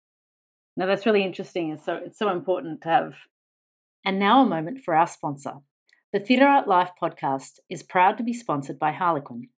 no, 0.78 0.88
that's 0.88 1.06
really 1.06 1.24
interesting. 1.24 1.72
It's 1.72 1.86
so 1.86 1.96
it's 1.96 2.20
so 2.20 2.30
important 2.30 2.82
to 2.82 2.90
have. 2.90 3.16
And 4.06 4.18
now 4.18 4.42
a 4.42 4.46
moment 4.46 4.82
for 4.82 4.96
our 4.96 5.08
sponsor. 5.08 5.54
The 6.12 6.20
Theatre 6.20 6.48
Art 6.48 6.68
Life 6.68 6.92
podcast 7.02 7.60
is 7.70 7.84
proud 7.84 8.18
to 8.18 8.24
be 8.24 8.34
sponsored 8.34 8.80
by 8.80 8.92
Harlequin. 8.92 9.50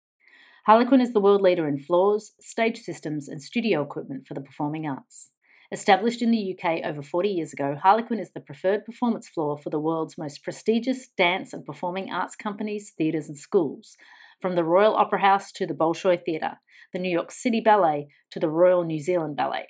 Harlequin 0.66 1.00
is 1.00 1.12
the 1.12 1.20
world 1.20 1.40
leader 1.40 1.66
in 1.66 1.78
floors, 1.78 2.32
stage 2.40 2.80
systems, 2.80 3.28
and 3.28 3.42
studio 3.42 3.82
equipment 3.82 4.26
for 4.26 4.34
the 4.34 4.40
performing 4.40 4.86
arts. 4.86 5.30
Established 5.72 6.20
in 6.20 6.30
the 6.30 6.54
UK 6.54 6.84
over 6.84 7.00
40 7.00 7.30
years 7.30 7.54
ago, 7.54 7.78
Harlequin 7.82 8.18
is 8.18 8.32
the 8.32 8.40
preferred 8.40 8.84
performance 8.84 9.26
floor 9.26 9.56
for 9.56 9.70
the 9.70 9.80
world's 9.80 10.18
most 10.18 10.44
prestigious 10.44 11.08
dance 11.16 11.54
and 11.54 11.64
performing 11.64 12.12
arts 12.12 12.36
companies, 12.36 12.92
theatres, 12.98 13.26
and 13.26 13.38
schools. 13.38 13.96
From 14.42 14.54
the 14.54 14.64
Royal 14.64 14.94
Opera 14.94 15.22
House 15.22 15.50
to 15.52 15.66
the 15.66 15.72
Bolshoi 15.72 16.22
Theatre, 16.22 16.58
the 16.92 16.98
New 16.98 17.08
York 17.08 17.30
City 17.30 17.62
Ballet 17.62 18.08
to 18.32 18.38
the 18.38 18.50
Royal 18.50 18.84
New 18.84 19.00
Zealand 19.00 19.34
Ballet. 19.34 19.68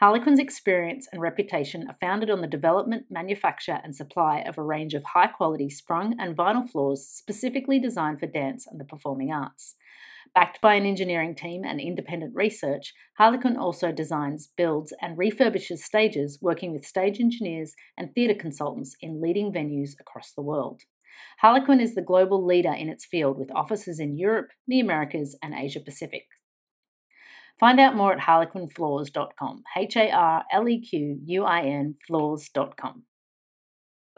Harlequin's 0.00 0.40
experience 0.40 1.06
and 1.12 1.20
reputation 1.20 1.86
are 1.86 1.96
founded 2.00 2.30
on 2.30 2.40
the 2.40 2.46
development, 2.46 3.04
manufacture, 3.10 3.78
and 3.84 3.94
supply 3.94 4.38
of 4.38 4.56
a 4.56 4.62
range 4.62 4.94
of 4.94 5.04
high 5.04 5.26
quality 5.26 5.68
sprung 5.68 6.18
and 6.18 6.34
vinyl 6.34 6.66
floors 6.66 7.06
specifically 7.06 7.78
designed 7.78 8.18
for 8.18 8.26
dance 8.26 8.66
and 8.66 8.80
the 8.80 8.86
performing 8.86 9.30
arts. 9.30 9.74
Backed 10.34 10.60
by 10.60 10.74
an 10.74 10.86
engineering 10.86 11.34
team 11.34 11.62
and 11.64 11.80
independent 11.80 12.34
research, 12.34 12.94
Harlequin 13.18 13.56
also 13.56 13.92
designs, 13.92 14.50
builds, 14.56 14.92
and 15.00 15.18
refurbishes 15.18 15.78
stages, 15.78 16.38
working 16.40 16.72
with 16.72 16.86
stage 16.86 17.20
engineers 17.20 17.74
and 17.96 18.14
theatre 18.14 18.38
consultants 18.38 18.96
in 19.00 19.20
leading 19.20 19.52
venues 19.52 19.90
across 20.00 20.32
the 20.32 20.42
world. 20.42 20.82
Harlequin 21.38 21.80
is 21.80 21.94
the 21.94 22.02
global 22.02 22.44
leader 22.44 22.72
in 22.72 22.88
its 22.88 23.04
field 23.04 23.38
with 23.38 23.50
offices 23.54 24.00
in 24.00 24.16
Europe, 24.16 24.48
the 24.66 24.80
Americas, 24.80 25.36
and 25.42 25.54
Asia 25.54 25.80
Pacific. 25.80 26.24
Find 27.60 27.78
out 27.78 27.94
more 27.94 28.12
at 28.12 28.20
harlequinfloors.com, 28.20 29.62
H 29.76 29.96
A 29.96 30.10
R 30.10 30.44
L 30.52 30.68
E 30.68 30.80
Q 30.80 31.18
U 31.24 31.44
I 31.44 31.62
N 31.62 31.96
floors.com. 32.06 33.04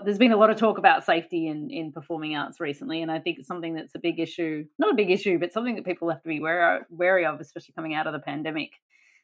There's 0.04 0.18
been 0.18 0.32
a 0.32 0.36
lot 0.36 0.50
of 0.50 0.56
talk 0.56 0.78
about 0.78 1.04
safety 1.04 1.48
in, 1.48 1.70
in 1.70 1.92
performing 1.92 2.36
arts 2.36 2.60
recently, 2.60 3.02
and 3.02 3.10
I 3.10 3.18
think 3.18 3.38
it's 3.38 3.48
something 3.48 3.74
that's 3.74 3.94
a 3.94 3.98
big 3.98 4.20
issue. 4.20 4.64
Not 4.78 4.92
a 4.92 4.96
big 4.96 5.10
issue, 5.10 5.38
but 5.38 5.52
something 5.52 5.76
that 5.76 5.84
people 5.84 6.10
have 6.10 6.22
to 6.22 6.28
be 6.28 6.40
wary, 6.40 6.82
wary 6.90 7.26
of, 7.26 7.40
especially 7.40 7.74
coming 7.74 7.94
out 7.94 8.06
of 8.06 8.12
the 8.12 8.18
pandemic 8.18 8.70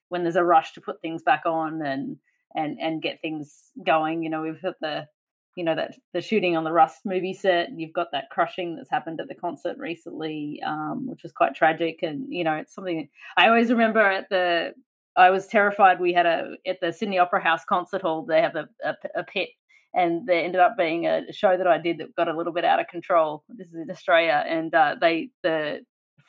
when 0.08 0.22
there's 0.22 0.36
a 0.36 0.44
rush 0.44 0.72
to 0.72 0.80
put 0.80 1.00
things 1.00 1.22
back 1.22 1.42
on 1.46 1.80
and 1.82 2.18
and 2.54 2.78
and 2.80 3.02
get 3.02 3.22
things 3.22 3.70
going. 3.84 4.22
You 4.22 4.30
know, 4.30 4.42
we've 4.42 4.60
had 4.60 4.74
the 4.80 5.06
you 5.56 5.64
know 5.64 5.74
that 5.74 5.96
the 6.12 6.20
shooting 6.20 6.56
on 6.56 6.64
the 6.64 6.72
Rust 6.72 7.00
movie 7.04 7.32
set. 7.32 7.70
You've 7.76 7.92
got 7.92 8.08
that 8.12 8.30
crushing 8.30 8.76
that's 8.76 8.90
happened 8.90 9.20
at 9.20 9.28
the 9.28 9.34
concert 9.34 9.78
recently, 9.78 10.60
um, 10.64 11.06
which 11.06 11.22
was 11.22 11.32
quite 11.32 11.54
tragic. 11.54 12.00
And 12.02 12.26
you 12.28 12.44
know, 12.44 12.54
it's 12.54 12.74
something 12.74 13.08
I 13.36 13.48
always 13.48 13.70
remember 13.70 14.00
at 14.00 14.28
the. 14.28 14.74
I 15.16 15.30
was 15.30 15.48
terrified. 15.48 16.00
We 16.00 16.12
had 16.12 16.26
a 16.26 16.52
at 16.66 16.80
the 16.80 16.92
Sydney 16.92 17.18
Opera 17.18 17.42
House 17.42 17.64
concert 17.64 18.02
hall. 18.02 18.24
They 18.24 18.40
have 18.40 18.54
a, 18.56 18.68
a, 18.84 18.94
a 19.16 19.24
pit, 19.24 19.50
and 19.94 20.26
there 20.26 20.44
ended 20.44 20.60
up 20.60 20.76
being 20.76 21.06
a 21.06 21.32
show 21.32 21.56
that 21.56 21.66
I 21.66 21.78
did 21.78 21.98
that 21.98 22.14
got 22.14 22.28
a 22.28 22.36
little 22.36 22.52
bit 22.52 22.64
out 22.64 22.80
of 22.80 22.86
control. 22.88 23.44
This 23.48 23.68
is 23.68 23.74
in 23.74 23.90
Australia, 23.90 24.44
and 24.46 24.74
uh, 24.74 24.96
they 25.00 25.30
the 25.42 25.80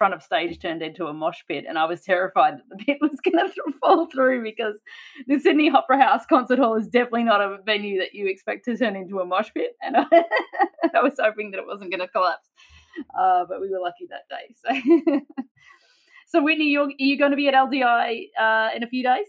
front 0.01 0.15
of 0.15 0.23
stage 0.23 0.59
turned 0.59 0.81
into 0.81 1.05
a 1.05 1.13
mosh 1.13 1.41
pit, 1.47 1.63
and 1.69 1.77
I 1.77 1.85
was 1.85 2.01
terrified 2.01 2.55
that 2.57 2.63
the 2.69 2.83
pit 2.83 2.97
was 3.01 3.19
going 3.23 3.37
to 3.37 3.73
fall 3.79 4.07
through 4.11 4.41
because 4.41 4.79
the 5.27 5.39
Sydney 5.39 5.69
Opera 5.69 6.01
House 6.01 6.23
concert 6.27 6.57
hall 6.57 6.75
is 6.75 6.87
definitely 6.87 7.25
not 7.25 7.39
a 7.39 7.59
venue 7.63 7.99
that 7.99 8.13
you 8.13 8.27
expect 8.27 8.65
to 8.65 8.75
turn 8.75 8.95
into 8.95 9.19
a 9.19 9.25
mosh 9.25 9.49
pit, 9.53 9.73
and 9.81 9.95
I, 10.11 10.23
I 10.95 11.03
was 11.03 11.13
hoping 11.19 11.51
that 11.51 11.59
it 11.59 11.67
wasn't 11.67 11.91
going 11.91 11.99
to 11.99 12.07
collapse, 12.07 12.49
uh, 13.15 13.45
but 13.47 13.61
we 13.61 13.69
were 13.69 13.79
lucky 13.79 14.07
that 14.09 14.27
day. 14.27 14.55
So, 14.65 15.19
so 16.27 16.43
Whitney, 16.43 16.69
you're, 16.69 16.85
are 16.85 16.93
you 16.97 17.19
going 17.19 17.31
to 17.31 17.37
be 17.37 17.47
at 17.47 17.53
LDI 17.53 18.29
uh, 18.39 18.69
in 18.75 18.81
a 18.81 18.87
few 18.87 19.03
days? 19.03 19.27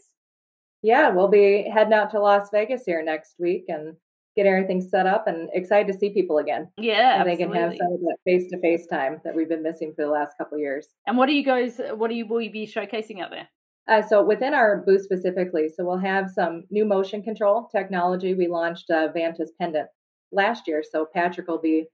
Yeah, 0.82 1.10
we'll 1.10 1.28
be 1.28 1.70
heading 1.70 1.92
out 1.92 2.10
to 2.12 2.18
Las 2.20 2.48
Vegas 2.50 2.84
here 2.86 3.02
next 3.04 3.34
week, 3.38 3.66
and 3.68 3.94
get 4.36 4.46
everything 4.46 4.80
set 4.80 5.06
up 5.06 5.26
and 5.26 5.48
excited 5.52 5.90
to 5.92 5.98
see 5.98 6.10
people 6.10 6.38
again. 6.38 6.68
Yeah, 6.78 7.20
and 7.20 7.28
they 7.28 7.36
can 7.36 7.52
have 7.52 7.72
some 7.72 7.92
of 7.92 8.00
that 8.00 8.16
face 8.24 8.48
to 8.50 8.60
face 8.60 8.86
time 8.86 9.20
that 9.24 9.34
we've 9.34 9.48
been 9.48 9.62
missing 9.62 9.92
for 9.94 10.04
the 10.04 10.10
last 10.10 10.32
couple 10.38 10.58
years. 10.58 10.88
And 11.06 11.16
what 11.16 11.28
are 11.28 11.32
you 11.32 11.44
guys? 11.44 11.80
What 11.94 12.10
are 12.10 12.14
you 12.14 12.26
will 12.26 12.40
you 12.40 12.50
be 12.50 12.66
showcasing 12.66 13.20
out 13.20 13.30
there? 13.30 13.48
Uh, 13.88 14.00
so 14.00 14.24
within 14.24 14.54
our 14.54 14.82
booth 14.86 15.02
specifically, 15.02 15.68
so 15.68 15.84
we'll 15.84 15.98
have 15.98 16.30
some 16.30 16.64
new 16.70 16.84
motion 16.84 17.22
control 17.22 17.68
technology. 17.74 18.34
We 18.34 18.46
launched 18.46 18.90
uh, 18.90 19.08
Vantus 19.14 19.48
Pendant 19.60 19.88
last 20.30 20.68
year, 20.68 20.82
so 20.88 21.06
Patrick 21.12 21.48
will 21.48 21.60
be 21.60 21.86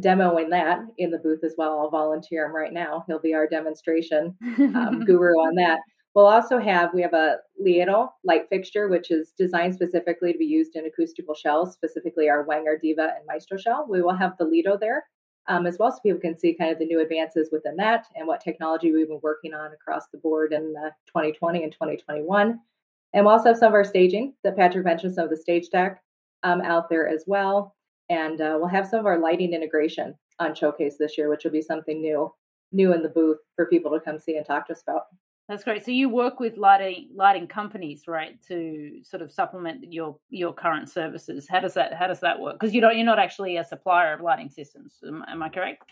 demoing 0.00 0.50
that 0.50 0.78
in 0.98 1.10
the 1.10 1.18
booth 1.18 1.44
as 1.44 1.54
well. 1.58 1.80
I'll 1.80 1.90
volunteer 1.90 2.46
him 2.46 2.54
right 2.54 2.72
now. 2.72 3.04
He'll 3.06 3.20
be 3.20 3.34
our 3.34 3.46
demonstration 3.46 4.34
um, 4.58 5.00
guru 5.06 5.34
on 5.34 5.54
that. 5.56 5.80
We'll 6.14 6.26
also 6.26 6.58
have, 6.58 6.92
we 6.92 7.00
have 7.02 7.14
a 7.14 7.36
Lieto 7.60 8.10
light 8.22 8.48
fixture, 8.48 8.88
which 8.88 9.10
is 9.10 9.32
designed 9.38 9.74
specifically 9.74 10.32
to 10.32 10.38
be 10.38 10.44
used 10.44 10.76
in 10.76 10.84
acoustical 10.84 11.34
shells, 11.34 11.72
specifically 11.72 12.28
our 12.28 12.42
Wenger 12.42 12.78
Diva 12.80 13.14
and 13.16 13.26
Maestro 13.26 13.56
shell. 13.56 13.86
We 13.88 14.02
will 14.02 14.14
have 14.14 14.36
the 14.36 14.44
Lieto 14.44 14.78
there 14.78 15.04
um, 15.48 15.66
as 15.66 15.78
well, 15.78 15.90
so 15.90 15.98
people 16.02 16.20
can 16.20 16.36
see 16.36 16.54
kind 16.54 16.70
of 16.70 16.78
the 16.78 16.84
new 16.84 17.00
advances 17.00 17.48
within 17.50 17.76
that 17.76 18.06
and 18.14 18.26
what 18.26 18.42
technology 18.42 18.92
we've 18.92 19.08
been 19.08 19.20
working 19.22 19.54
on 19.54 19.72
across 19.72 20.08
the 20.08 20.18
board 20.18 20.52
in 20.52 20.74
uh, 20.84 20.90
2020 21.06 21.62
and 21.62 21.72
2021. 21.72 22.60
And 23.14 23.24
we'll 23.24 23.34
also 23.34 23.48
have 23.48 23.58
some 23.58 23.68
of 23.68 23.74
our 23.74 23.84
staging 23.84 24.34
that 24.44 24.56
Patrick 24.56 24.84
mentioned, 24.84 25.14
some 25.14 25.24
of 25.24 25.30
the 25.30 25.36
stage 25.36 25.70
deck 25.70 26.02
um, 26.42 26.60
out 26.60 26.90
there 26.90 27.08
as 27.08 27.24
well. 27.26 27.74
And 28.10 28.40
uh, 28.40 28.56
we'll 28.58 28.68
have 28.68 28.86
some 28.86 29.00
of 29.00 29.06
our 29.06 29.18
lighting 29.18 29.54
integration 29.54 30.14
on 30.38 30.54
Showcase 30.54 30.96
this 30.98 31.16
year, 31.16 31.30
which 31.30 31.44
will 31.44 31.50
be 31.50 31.62
something 31.62 32.00
new, 32.00 32.32
new 32.70 32.92
in 32.92 33.02
the 33.02 33.08
booth 33.08 33.38
for 33.54 33.66
people 33.66 33.90
to 33.92 34.00
come 34.00 34.18
see 34.18 34.36
and 34.36 34.44
talk 34.44 34.66
to 34.66 34.72
us 34.72 34.82
about. 34.82 35.04
That's 35.52 35.64
great. 35.64 35.84
So 35.84 35.90
you 35.90 36.08
work 36.08 36.40
with 36.40 36.56
lighting 36.56 37.10
lighting 37.14 37.46
companies, 37.46 38.04
right, 38.08 38.40
to 38.48 39.02
sort 39.02 39.20
of 39.20 39.30
supplement 39.30 39.92
your 39.92 40.16
your 40.30 40.50
current 40.50 40.88
services. 40.88 41.46
How 41.46 41.60
does 41.60 41.74
that 41.74 41.92
how 41.92 42.06
does 42.06 42.20
that 42.20 42.40
work? 42.40 42.58
Because 42.58 42.74
you 42.74 42.80
don't 42.80 42.96
you're 42.96 43.04
not 43.04 43.18
actually 43.18 43.58
a 43.58 43.64
supplier 43.64 44.14
of 44.14 44.22
lighting 44.22 44.48
systems. 44.48 44.94
Am, 45.06 45.22
am 45.28 45.42
I 45.42 45.50
correct? 45.50 45.82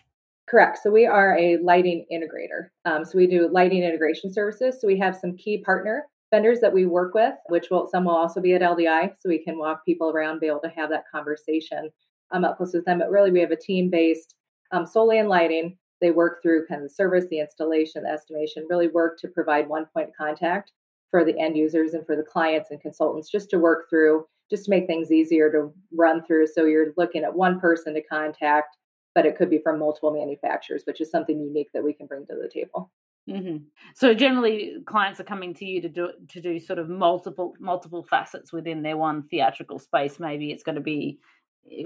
Correct. 0.49 0.79
So 0.83 0.90
we 0.90 1.05
are 1.05 1.37
a 1.37 1.59
lighting 1.59 2.07
integrator. 2.11 2.70
Um, 2.87 3.05
so 3.05 3.18
we 3.18 3.27
do 3.27 3.51
lighting 3.53 3.83
integration 3.83 4.33
services. 4.33 4.81
So 4.81 4.87
we 4.87 4.99
have 4.99 5.14
some 5.14 5.37
key 5.37 5.62
partner 5.62 6.07
vendors 6.31 6.61
that 6.61 6.73
we 6.73 6.87
work 6.87 7.12
with, 7.12 7.35
which 7.51 7.66
will 7.70 7.87
some 7.87 8.07
will 8.07 8.16
also 8.16 8.40
be 8.40 8.55
at 8.55 8.62
LDI, 8.62 9.12
so 9.20 9.29
we 9.29 9.44
can 9.44 9.59
walk 9.59 9.85
people 9.85 10.09
around, 10.09 10.40
be 10.40 10.46
able 10.46 10.61
to 10.61 10.70
have 10.70 10.88
that 10.88 11.05
conversation 11.12 11.90
um, 12.31 12.46
up 12.46 12.57
close 12.57 12.73
with 12.73 12.87
them. 12.87 13.01
But 13.01 13.11
really, 13.11 13.31
we 13.31 13.40
have 13.40 13.51
a 13.51 13.57
team 13.57 13.90
based 13.90 14.37
um, 14.73 14.87
solely 14.87 15.18
in 15.18 15.29
lighting 15.29 15.77
they 16.00 16.10
work 16.10 16.42
through 16.42 16.66
kind 16.66 16.82
of 16.82 16.88
the 16.88 16.94
service, 16.94 17.26
the 17.30 17.40
installation, 17.40 18.02
the 18.02 18.10
estimation, 18.10 18.66
really 18.68 18.88
work 18.88 19.18
to 19.20 19.28
provide 19.28 19.68
one 19.68 19.86
point 19.92 20.10
contact 20.16 20.72
for 21.10 21.24
the 21.24 21.38
end 21.38 21.56
users 21.56 21.94
and 21.94 22.06
for 22.06 22.16
the 22.16 22.22
clients 22.22 22.70
and 22.70 22.80
consultants 22.80 23.30
just 23.30 23.50
to 23.50 23.58
work 23.58 23.88
through, 23.90 24.24
just 24.50 24.64
to 24.64 24.70
make 24.70 24.86
things 24.86 25.10
easier 25.10 25.50
to 25.50 25.72
run 25.96 26.24
through. 26.24 26.46
So 26.46 26.64
you're 26.64 26.92
looking 26.96 27.24
at 27.24 27.34
one 27.34 27.60
person 27.60 27.94
to 27.94 28.02
contact, 28.02 28.76
but 29.14 29.26
it 29.26 29.36
could 29.36 29.50
be 29.50 29.58
from 29.58 29.78
multiple 29.78 30.12
manufacturers, 30.12 30.82
which 30.84 31.00
is 31.00 31.10
something 31.10 31.40
unique 31.40 31.68
that 31.74 31.84
we 31.84 31.92
can 31.92 32.06
bring 32.06 32.26
to 32.26 32.36
the 32.40 32.48
table. 32.48 32.90
Mm-hmm. 33.28 33.64
So 33.94 34.14
generally, 34.14 34.76
clients 34.86 35.20
are 35.20 35.24
coming 35.24 35.52
to 35.54 35.64
you 35.64 35.82
to 35.82 35.88
do 35.88 36.10
to 36.28 36.40
do 36.40 36.58
sort 36.58 36.78
of 36.78 36.88
multiple 36.88 37.54
multiple 37.60 38.02
facets 38.02 38.52
within 38.52 38.82
their 38.82 38.96
one 38.96 39.24
theatrical 39.24 39.78
space. 39.78 40.18
Maybe 40.18 40.50
it's 40.50 40.62
going 40.62 40.76
to 40.76 40.80
be 40.80 41.18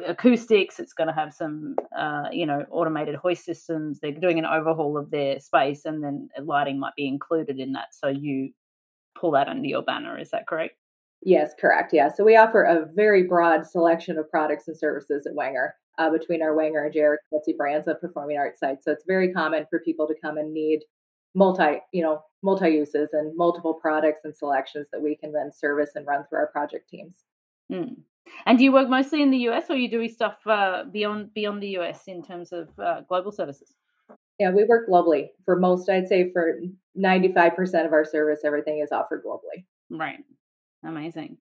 acoustics. 0.07 0.79
It's 0.79 0.93
going 0.93 1.09
to 1.09 1.15
have 1.15 1.33
some, 1.33 1.77
uh, 1.97 2.25
you 2.33 2.47
know, 2.47 2.65
automated 2.71 3.15
hoist 3.17 3.45
systems. 3.45 4.01
They're 4.01 4.13
doing 4.13 4.39
an 4.39 4.47
overhaul 4.47 4.97
of 4.97 5.11
their 5.11 5.41
space, 5.41 5.85
and 5.85 6.03
then 6.03 6.29
lighting 6.43 6.79
might 6.79 6.95
be 6.97 7.07
included 7.07 7.59
in 7.59 7.73
that. 7.73 7.95
So 7.95 8.09
you 8.09 8.51
pull 9.19 9.31
that 9.33 9.49
under 9.49 9.67
your 9.69 9.83
banner. 9.83 10.19
Is 10.19 10.31
that 10.31 10.47
correct? 10.47 10.77
Yes, 11.23 11.53
correct. 11.59 11.93
Yeah. 11.95 12.11
So 12.13 12.25
we 12.25 12.37
offer 12.37 12.65
a 12.65 12.87
very 12.95 13.23
broad 13.23 13.67
selection 13.67 14.19
of 14.19 14.31
products 14.31 14.69
and 14.69 14.77
services 14.77 15.27
at 15.27 15.35
Wenger. 15.35 15.75
uh, 15.99 16.11
between 16.11 16.43
our 16.43 16.55
Wenger 16.55 16.85
and 16.85 16.93
J.R. 16.93 17.21
Clancy 17.31 17.55
brands 17.57 17.87
of 17.89 18.01
performing 18.01 18.37
arts 18.37 18.61
sites. 18.61 18.85
So 18.85 18.93
it's 18.93 19.05
very 19.07 19.33
common 19.33 19.67
for 19.71 19.79
people 19.81 20.07
to 20.09 20.15
come 20.21 20.39
and 20.39 20.53
need 20.53 20.81
multi, 21.35 21.79
you 21.93 22.03
know, 22.03 22.23
multi 22.43 22.71
uses 22.71 23.13
and 23.13 23.37
multiple 23.37 23.75
products 23.75 24.21
and 24.25 24.35
selections 24.35 24.89
that 24.93 25.01
we 25.01 25.17
can 25.17 25.33
then 25.33 25.53
service 25.53 25.91
and 25.95 26.07
run 26.07 26.25
through 26.29 26.39
our 26.39 26.49
project 26.49 26.89
teams. 26.89 27.23
Mm. 27.73 27.97
And 28.47 28.59
do 28.59 28.65
you 28.65 28.73
work 28.73 28.89
mostly 28.89 29.23
in 29.23 29.31
the 29.31 29.39
US, 29.49 29.71
or 29.71 29.75
are 29.75 29.77
you 29.77 29.91
doing 29.91 30.09
stuff 30.09 30.37
uh, 30.47 30.85
beyond 30.85 31.33
beyond 31.35 31.63
the 31.63 31.79
US 31.79 32.03
in 32.07 32.23
terms 32.23 32.53
of 32.53 32.69
uh, 32.79 33.03
global 33.09 33.33
services? 33.33 33.75
Yeah, 34.39 34.51
we 34.51 34.65
work 34.65 34.89
globally 34.89 35.29
for 35.45 35.57
most. 35.57 35.89
I'd 35.89 36.09
say 36.09 36.31
for 36.33 36.61
ninety 36.95 37.33
five 37.33 37.55
percent 37.57 37.87
of 37.87 37.93
our 37.93 38.05
service, 38.05 38.41
everything 38.45 38.81
is 38.81 38.93
offered 38.93 39.25
globally. 39.25 39.65
Right, 39.91 40.19
amazing. 40.85 41.39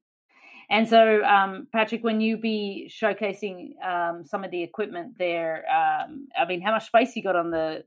And 0.70 0.88
so, 0.88 1.24
um, 1.24 1.68
Patrick, 1.74 2.04
when 2.04 2.22
you 2.22 2.38
be 2.38 2.90
showcasing 2.90 3.84
um, 3.86 4.24
some 4.24 4.44
of 4.44 4.52
the 4.52 4.64
equipment 4.64 5.18
there, 5.20 5.66
um, 5.70 6.28
I 6.40 6.46
mean, 6.46 6.62
how 6.62 6.72
much 6.72 6.88
space 6.88 7.16
you 7.16 7.24
got 7.24 7.36
on 7.36 7.52
the 7.52 7.84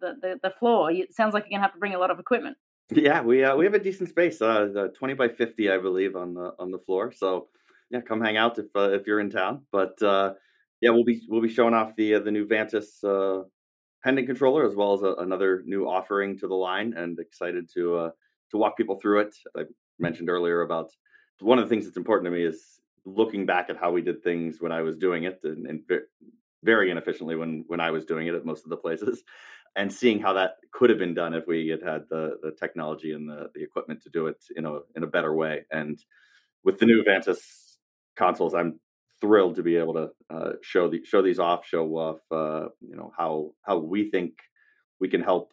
the, 0.00 0.14
the, 0.20 0.40
the 0.42 0.50
floor? 0.50 0.90
It 0.90 1.14
sounds 1.14 1.32
like 1.32 1.44
you're 1.44 1.58
gonna 1.58 1.66
have 1.66 1.74
to 1.74 1.78
bring 1.78 1.94
a 1.94 1.98
lot 1.98 2.10
of 2.10 2.18
equipment. 2.18 2.56
Yeah, 2.90 3.22
we 3.22 3.44
uh, 3.44 3.56
we 3.56 3.64
have 3.64 3.74
a 3.74 3.78
decent 3.78 4.08
space, 4.10 4.42
uh, 4.42 4.88
twenty 4.96 5.14
by 5.14 5.28
fifty, 5.28 5.70
I 5.70 5.78
believe, 5.78 6.16
on 6.16 6.34
the 6.34 6.54
on 6.58 6.70
the 6.70 6.78
floor. 6.78 7.12
So 7.12 7.48
yeah, 7.90 8.00
come 8.00 8.20
hang 8.20 8.36
out 8.36 8.58
if 8.58 8.66
uh, 8.74 8.90
if 8.90 9.06
you're 9.06 9.20
in 9.20 9.30
town. 9.30 9.62
But 9.72 10.00
uh, 10.02 10.34
yeah, 10.80 10.90
we'll 10.90 11.04
be 11.04 11.22
we'll 11.28 11.42
be 11.42 11.48
showing 11.48 11.74
off 11.74 11.96
the 11.96 12.14
uh, 12.14 12.20
the 12.20 12.30
new 12.30 12.46
Vantus 12.46 13.02
uh, 13.04 13.44
pendant 14.04 14.26
controller 14.26 14.66
as 14.66 14.74
well 14.74 14.94
as 14.94 15.02
a, 15.02 15.14
another 15.18 15.62
new 15.64 15.88
offering 15.88 16.38
to 16.38 16.48
the 16.48 16.54
line, 16.54 16.94
and 16.94 17.18
excited 17.18 17.68
to 17.74 17.96
uh, 17.96 18.10
to 18.50 18.58
walk 18.58 18.76
people 18.76 18.98
through 19.00 19.20
it. 19.20 19.36
I 19.56 19.62
mentioned 19.98 20.28
earlier 20.28 20.62
about 20.62 20.90
one 21.40 21.58
of 21.58 21.64
the 21.64 21.68
things 21.68 21.84
that's 21.84 21.96
important 21.96 22.26
to 22.26 22.30
me 22.30 22.44
is 22.44 22.80
looking 23.04 23.46
back 23.46 23.70
at 23.70 23.76
how 23.76 23.90
we 23.90 24.02
did 24.02 24.22
things 24.22 24.60
when 24.60 24.72
I 24.72 24.82
was 24.82 24.98
doing 24.98 25.24
it, 25.24 25.40
and, 25.44 25.66
and 25.66 25.80
very 26.62 26.90
inefficiently 26.90 27.36
when 27.36 27.64
when 27.68 27.80
I 27.80 27.90
was 27.90 28.04
doing 28.04 28.26
it 28.26 28.34
at 28.34 28.44
most 28.44 28.64
of 28.64 28.70
the 28.70 28.76
places, 28.76 29.22
and 29.76 29.92
seeing 29.92 30.20
how 30.20 30.34
that 30.34 30.56
could 30.72 30.90
have 30.90 30.98
been 30.98 31.14
done 31.14 31.32
if 31.32 31.46
we 31.46 31.68
had 31.68 31.82
had 31.82 32.02
the 32.10 32.38
the 32.42 32.52
technology 32.52 33.12
and 33.12 33.28
the 33.28 33.48
the 33.54 33.62
equipment 33.62 34.02
to 34.02 34.10
do 34.10 34.26
it 34.26 34.44
in 34.56 34.66
a 34.66 34.80
in 34.94 35.04
a 35.04 35.06
better 35.06 35.34
way. 35.34 35.64
And 35.72 35.98
with 36.64 36.78
the 36.78 36.86
new 36.86 37.02
Vantus 37.02 37.67
consoles, 38.18 38.54
I'm 38.54 38.80
thrilled 39.20 39.56
to 39.56 39.62
be 39.62 39.76
able 39.76 39.94
to 39.94 40.08
uh, 40.30 40.52
show 40.62 40.88
the 40.88 41.04
show 41.04 41.22
these 41.22 41.38
off, 41.38 41.66
show 41.66 41.86
off 41.96 42.20
uh, 42.30 42.68
you 42.80 42.96
know 42.96 43.12
how 43.16 43.52
how 43.62 43.78
we 43.78 44.10
think 44.10 44.32
we 45.00 45.08
can 45.08 45.22
help 45.22 45.52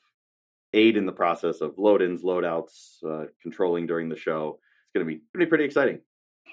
aid 0.73 0.97
in 0.97 1.05
the 1.05 1.11
process 1.11 1.61
of 1.61 1.77
load-ins, 1.77 2.23
load-outs, 2.23 2.99
uh, 3.07 3.25
controlling 3.41 3.87
during 3.87 4.09
the 4.09 4.17
show. 4.17 4.59
It's 4.83 4.93
going 4.93 5.05
to 5.05 5.11
be 5.13 5.21
be 5.37 5.45
pretty 5.45 5.63
exciting. 5.63 5.99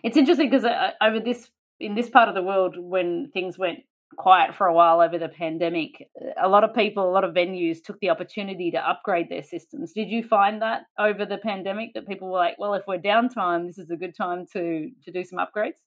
It's 0.05 0.17
interesting 0.17 0.49
because 0.49 0.65
uh, 0.65 0.93
over 1.03 1.21
this 1.21 1.51
in 1.81 1.95
this 1.95 2.11
part 2.11 2.29
of 2.29 2.35
the 2.35 2.43
world, 2.43 2.77
when 2.79 3.31
things 3.33 3.59
went 3.59 3.81
quiet 4.17 4.55
for 4.55 4.67
a 4.67 4.75
while 4.75 5.01
over 5.01 5.19
the 5.19 5.29
pandemic, 5.29 6.09
a 6.41 6.49
lot 6.49 6.65
of 6.65 6.75
people, 6.75 7.09
a 7.09 7.11
lot 7.11 7.25
of 7.25 7.35
venues 7.35 7.83
took 7.83 7.99
the 8.01 8.11
opportunity 8.11 8.71
to 8.71 8.79
upgrade 8.79 9.29
their 9.31 9.43
systems. 9.43 9.93
Did 9.93 10.09
you 10.11 10.23
find 10.23 10.61
that 10.61 10.83
over 10.99 11.25
the 11.25 11.39
pandemic 11.39 11.95
that 11.95 12.07
people 12.07 12.31
were 12.31 12.39
like, 12.39 12.59
well, 12.59 12.75
if 12.75 12.83
we're 12.87 12.99
downtime, 12.99 13.67
this 13.67 13.79
is 13.79 13.91
a 13.91 13.97
good 13.97 14.15
time 14.15 14.47
to 14.53 14.91
to 15.05 15.11
do 15.13 15.25
some 15.25 15.39
upgrades? 15.39 15.81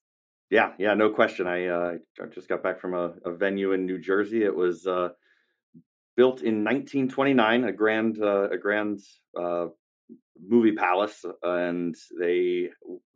Yeah, 0.50 0.74
yeah, 0.78 0.94
no 0.94 1.10
question. 1.10 1.48
I 1.48 1.68
uh, 1.68 1.94
I 2.22 2.26
just 2.28 2.48
got 2.48 2.62
back 2.62 2.80
from 2.80 2.94
a, 2.94 3.14
a 3.26 3.34
venue 3.34 3.74
in 3.74 3.86
New 3.86 4.00
Jersey. 4.00 4.44
It 4.44 4.56
was 4.56 4.86
uh, 4.86 5.10
built 6.16 6.42
in 6.42 6.64
1929, 6.64 7.64
a 7.64 7.72
grand 7.72 8.22
uh, 8.22 8.50
a 8.50 8.58
grand 8.58 9.00
uh, 9.40 9.68
movie 10.40 10.76
palace, 10.76 11.26
and 11.44 11.96
they 12.20 12.70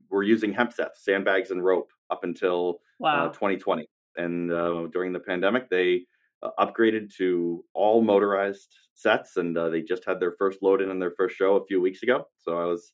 were 0.09 0.23
using 0.23 0.53
hemp 0.53 0.73
sets, 0.73 1.05
sandbags, 1.05 1.51
and 1.51 1.63
rope 1.63 1.91
up 2.09 2.23
until 2.23 2.79
uh, 2.99 3.27
wow. 3.27 3.27
2020 3.27 3.87
and 4.19 4.51
uh, 4.51 4.87
during 4.91 5.13
the 5.13 5.19
pandemic, 5.19 5.69
they 5.69 6.05
uh, 6.43 6.49
upgraded 6.59 7.13
to 7.15 7.63
all 7.73 8.01
motorized 8.01 8.75
sets, 8.93 9.37
and 9.37 9.57
uh, 9.57 9.69
they 9.69 9.81
just 9.81 10.05
had 10.05 10.19
their 10.19 10.33
first 10.33 10.61
load 10.61 10.81
in 10.81 10.91
and 10.91 11.01
their 11.01 11.11
first 11.11 11.35
show 11.35 11.55
a 11.55 11.65
few 11.65 11.81
weeks 11.81 12.03
ago. 12.03 12.27
So 12.37 12.57
I 12.57 12.65
was 12.65 12.93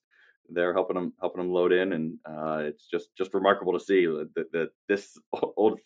there 0.50 0.74
helping 0.74 0.96
them 0.96 1.14
helping 1.20 1.42
them 1.42 1.52
load 1.52 1.72
in, 1.72 1.94
and 1.94 2.18
uh, 2.26 2.60
it's 2.64 2.88
just 2.88 3.16
just 3.18 3.34
remarkable 3.34 3.74
to 3.74 3.80
see 3.80 4.06
that, 4.06 4.52
that 4.52 4.70
this 4.88 5.18
old 5.58 5.80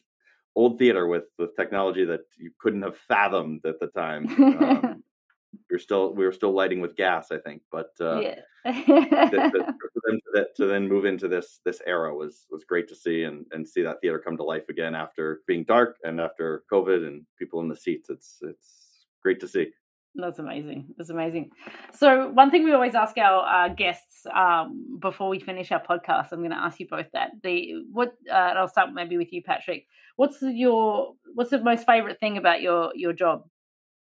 old 0.56 0.78
theater 0.78 1.08
with 1.08 1.26
with 1.38 1.56
technology 1.56 2.06
that 2.06 2.22
you 2.38 2.52
couldn't 2.60 2.82
have 2.82 2.98
fathomed 2.98 3.66
at 3.66 3.80
the 3.80 3.88
time. 3.88 4.28
Um, 5.52 5.64
we 5.70 5.76
are 5.76 5.80
still 5.80 6.14
we 6.14 6.26
were 6.26 6.32
still 6.32 6.52
lighting 6.52 6.80
with 6.80 6.96
gas, 6.96 7.32
I 7.32 7.38
think. 7.38 7.62
But 7.72 7.92
uh, 8.00 8.20
yeah. 8.20 8.40
for 8.76 10.02
them 10.06 10.20
to, 10.36 10.46
to, 10.58 10.66
then 10.68 10.88
move 10.88 11.06
into 11.06 11.28
this 11.28 11.60
this 11.66 11.82
era 11.88 12.14
was 12.14 12.46
was 12.52 12.66
great 12.66 12.88
to 12.90 12.96
see 12.96 13.24
and 13.24 13.46
and 13.52 13.68
see 13.68 13.82
that 13.82 14.02
theater 14.02 14.20
come 14.20 14.38
to 14.38 14.44
life 14.44 14.70
again 14.70 14.94
after 14.94 15.42
being 15.48 15.64
dark 15.64 15.98
and 16.04 16.20
after 16.20 16.64
COVID 16.72 17.08
and 17.08 17.26
people 17.38 17.62
in 17.62 17.68
the 17.68 17.76
seats. 17.76 18.10
It's 18.10 18.40
it's 18.42 19.08
great 19.24 19.40
to 19.40 19.48
see. 19.48 19.72
That's 20.16 20.40
amazing. 20.40 20.94
That's 20.98 21.12
amazing. 21.12 21.52
So, 21.94 22.30
one 22.30 22.50
thing 22.52 22.64
we 22.64 22.74
always 22.74 22.96
ask 22.96 23.18
our 23.18 23.46
uh, 23.46 23.70
guests 23.70 24.26
um, 24.34 24.98
before 25.00 25.30
we 25.30 25.40
finish 25.40 25.72
our 25.72 25.82
podcast, 25.82 26.32
I'm 26.32 26.40
going 26.40 26.52
to 26.52 26.58
ask 26.58 26.80
you 26.80 26.88
both 26.90 27.06
that. 27.14 27.32
The 27.44 27.84
what? 27.92 28.14
Uh, 28.30 28.34
I'll 28.34 28.68
start 28.68 28.94
maybe 28.94 29.18
with 29.18 29.32
you, 29.32 29.44
Patrick. 29.44 29.86
What's 30.16 30.42
your 30.42 31.14
What's 31.34 31.52
the 31.52 31.64
most 31.64 31.86
favorite 31.86 32.20
thing 32.20 32.38
about 32.38 32.62
your 32.62 32.92
your 32.96 33.14
job? 33.14 33.44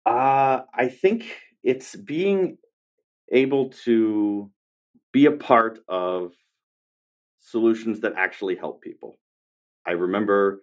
Uh, 0.06 0.62
I 0.74 0.88
think 0.88 1.26
it's 1.64 1.96
being 1.96 2.58
able 3.32 3.70
to 3.86 4.52
be 5.12 5.26
a 5.26 5.32
part 5.32 5.80
of 5.88 6.34
solutions 7.40 8.02
that 8.02 8.14
actually 8.16 8.56
help 8.56 8.82
people. 8.82 9.18
I 9.88 9.92
remember 9.92 10.62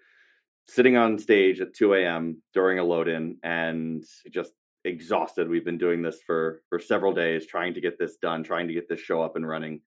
sitting 0.67 0.97
on 0.97 1.19
stage 1.19 1.61
at 1.61 1.75
2 1.75 1.95
a.m. 1.95 2.43
during 2.55 2.79
a 2.79 2.85
load 2.85 3.09
in 3.09 3.39
and 3.43 4.05
just 4.31 4.53
exhausted. 4.85 5.49
We've 5.49 5.65
been 5.65 5.79
doing 5.79 6.03
this 6.03 6.21
for 6.27 6.63
for 6.69 6.79
several 6.79 7.13
days, 7.13 7.47
trying 7.47 7.75
to 7.75 7.81
get 7.81 7.99
this 7.99 8.17
done, 8.17 8.43
trying 8.43 8.69
to 8.69 8.75
get 8.75 8.89
this 8.89 9.01
show 9.01 9.23
up 9.23 9.37
and 9.37 9.47
running, 9.47 9.81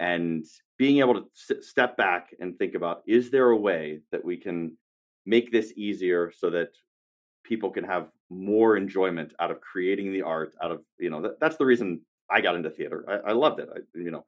and 0.00 0.44
being 0.76 0.98
able 0.98 1.14
to 1.14 1.26
s- 1.34 1.66
step 1.66 1.96
back 1.96 2.34
and 2.40 2.58
think 2.58 2.74
about: 2.74 3.02
is 3.06 3.30
there 3.30 3.50
a 3.50 3.56
way 3.56 4.00
that 4.12 4.24
we 4.24 4.36
can 4.36 4.76
make 5.26 5.52
this 5.52 5.72
easier 5.76 6.32
so 6.34 6.50
that 6.50 6.70
people 7.44 7.70
can 7.70 7.84
have 7.84 8.08
more 8.30 8.76
enjoyment 8.76 9.34
out 9.40 9.50
of 9.50 9.60
creating 9.60 10.12
the 10.12 10.22
art 10.22 10.54
out 10.62 10.70
of 10.70 10.82
you 10.98 11.10
know 11.10 11.22
that, 11.22 11.40
that's 11.40 11.56
the 11.56 11.64
reason 11.64 12.00
i 12.30 12.40
got 12.40 12.54
into 12.54 12.70
theater. 12.70 13.04
I, 13.08 13.30
I, 13.30 13.32
loved 13.32 13.60
it. 13.60 13.68
I, 13.74 13.80
you 13.94 14.10
know 14.10 14.26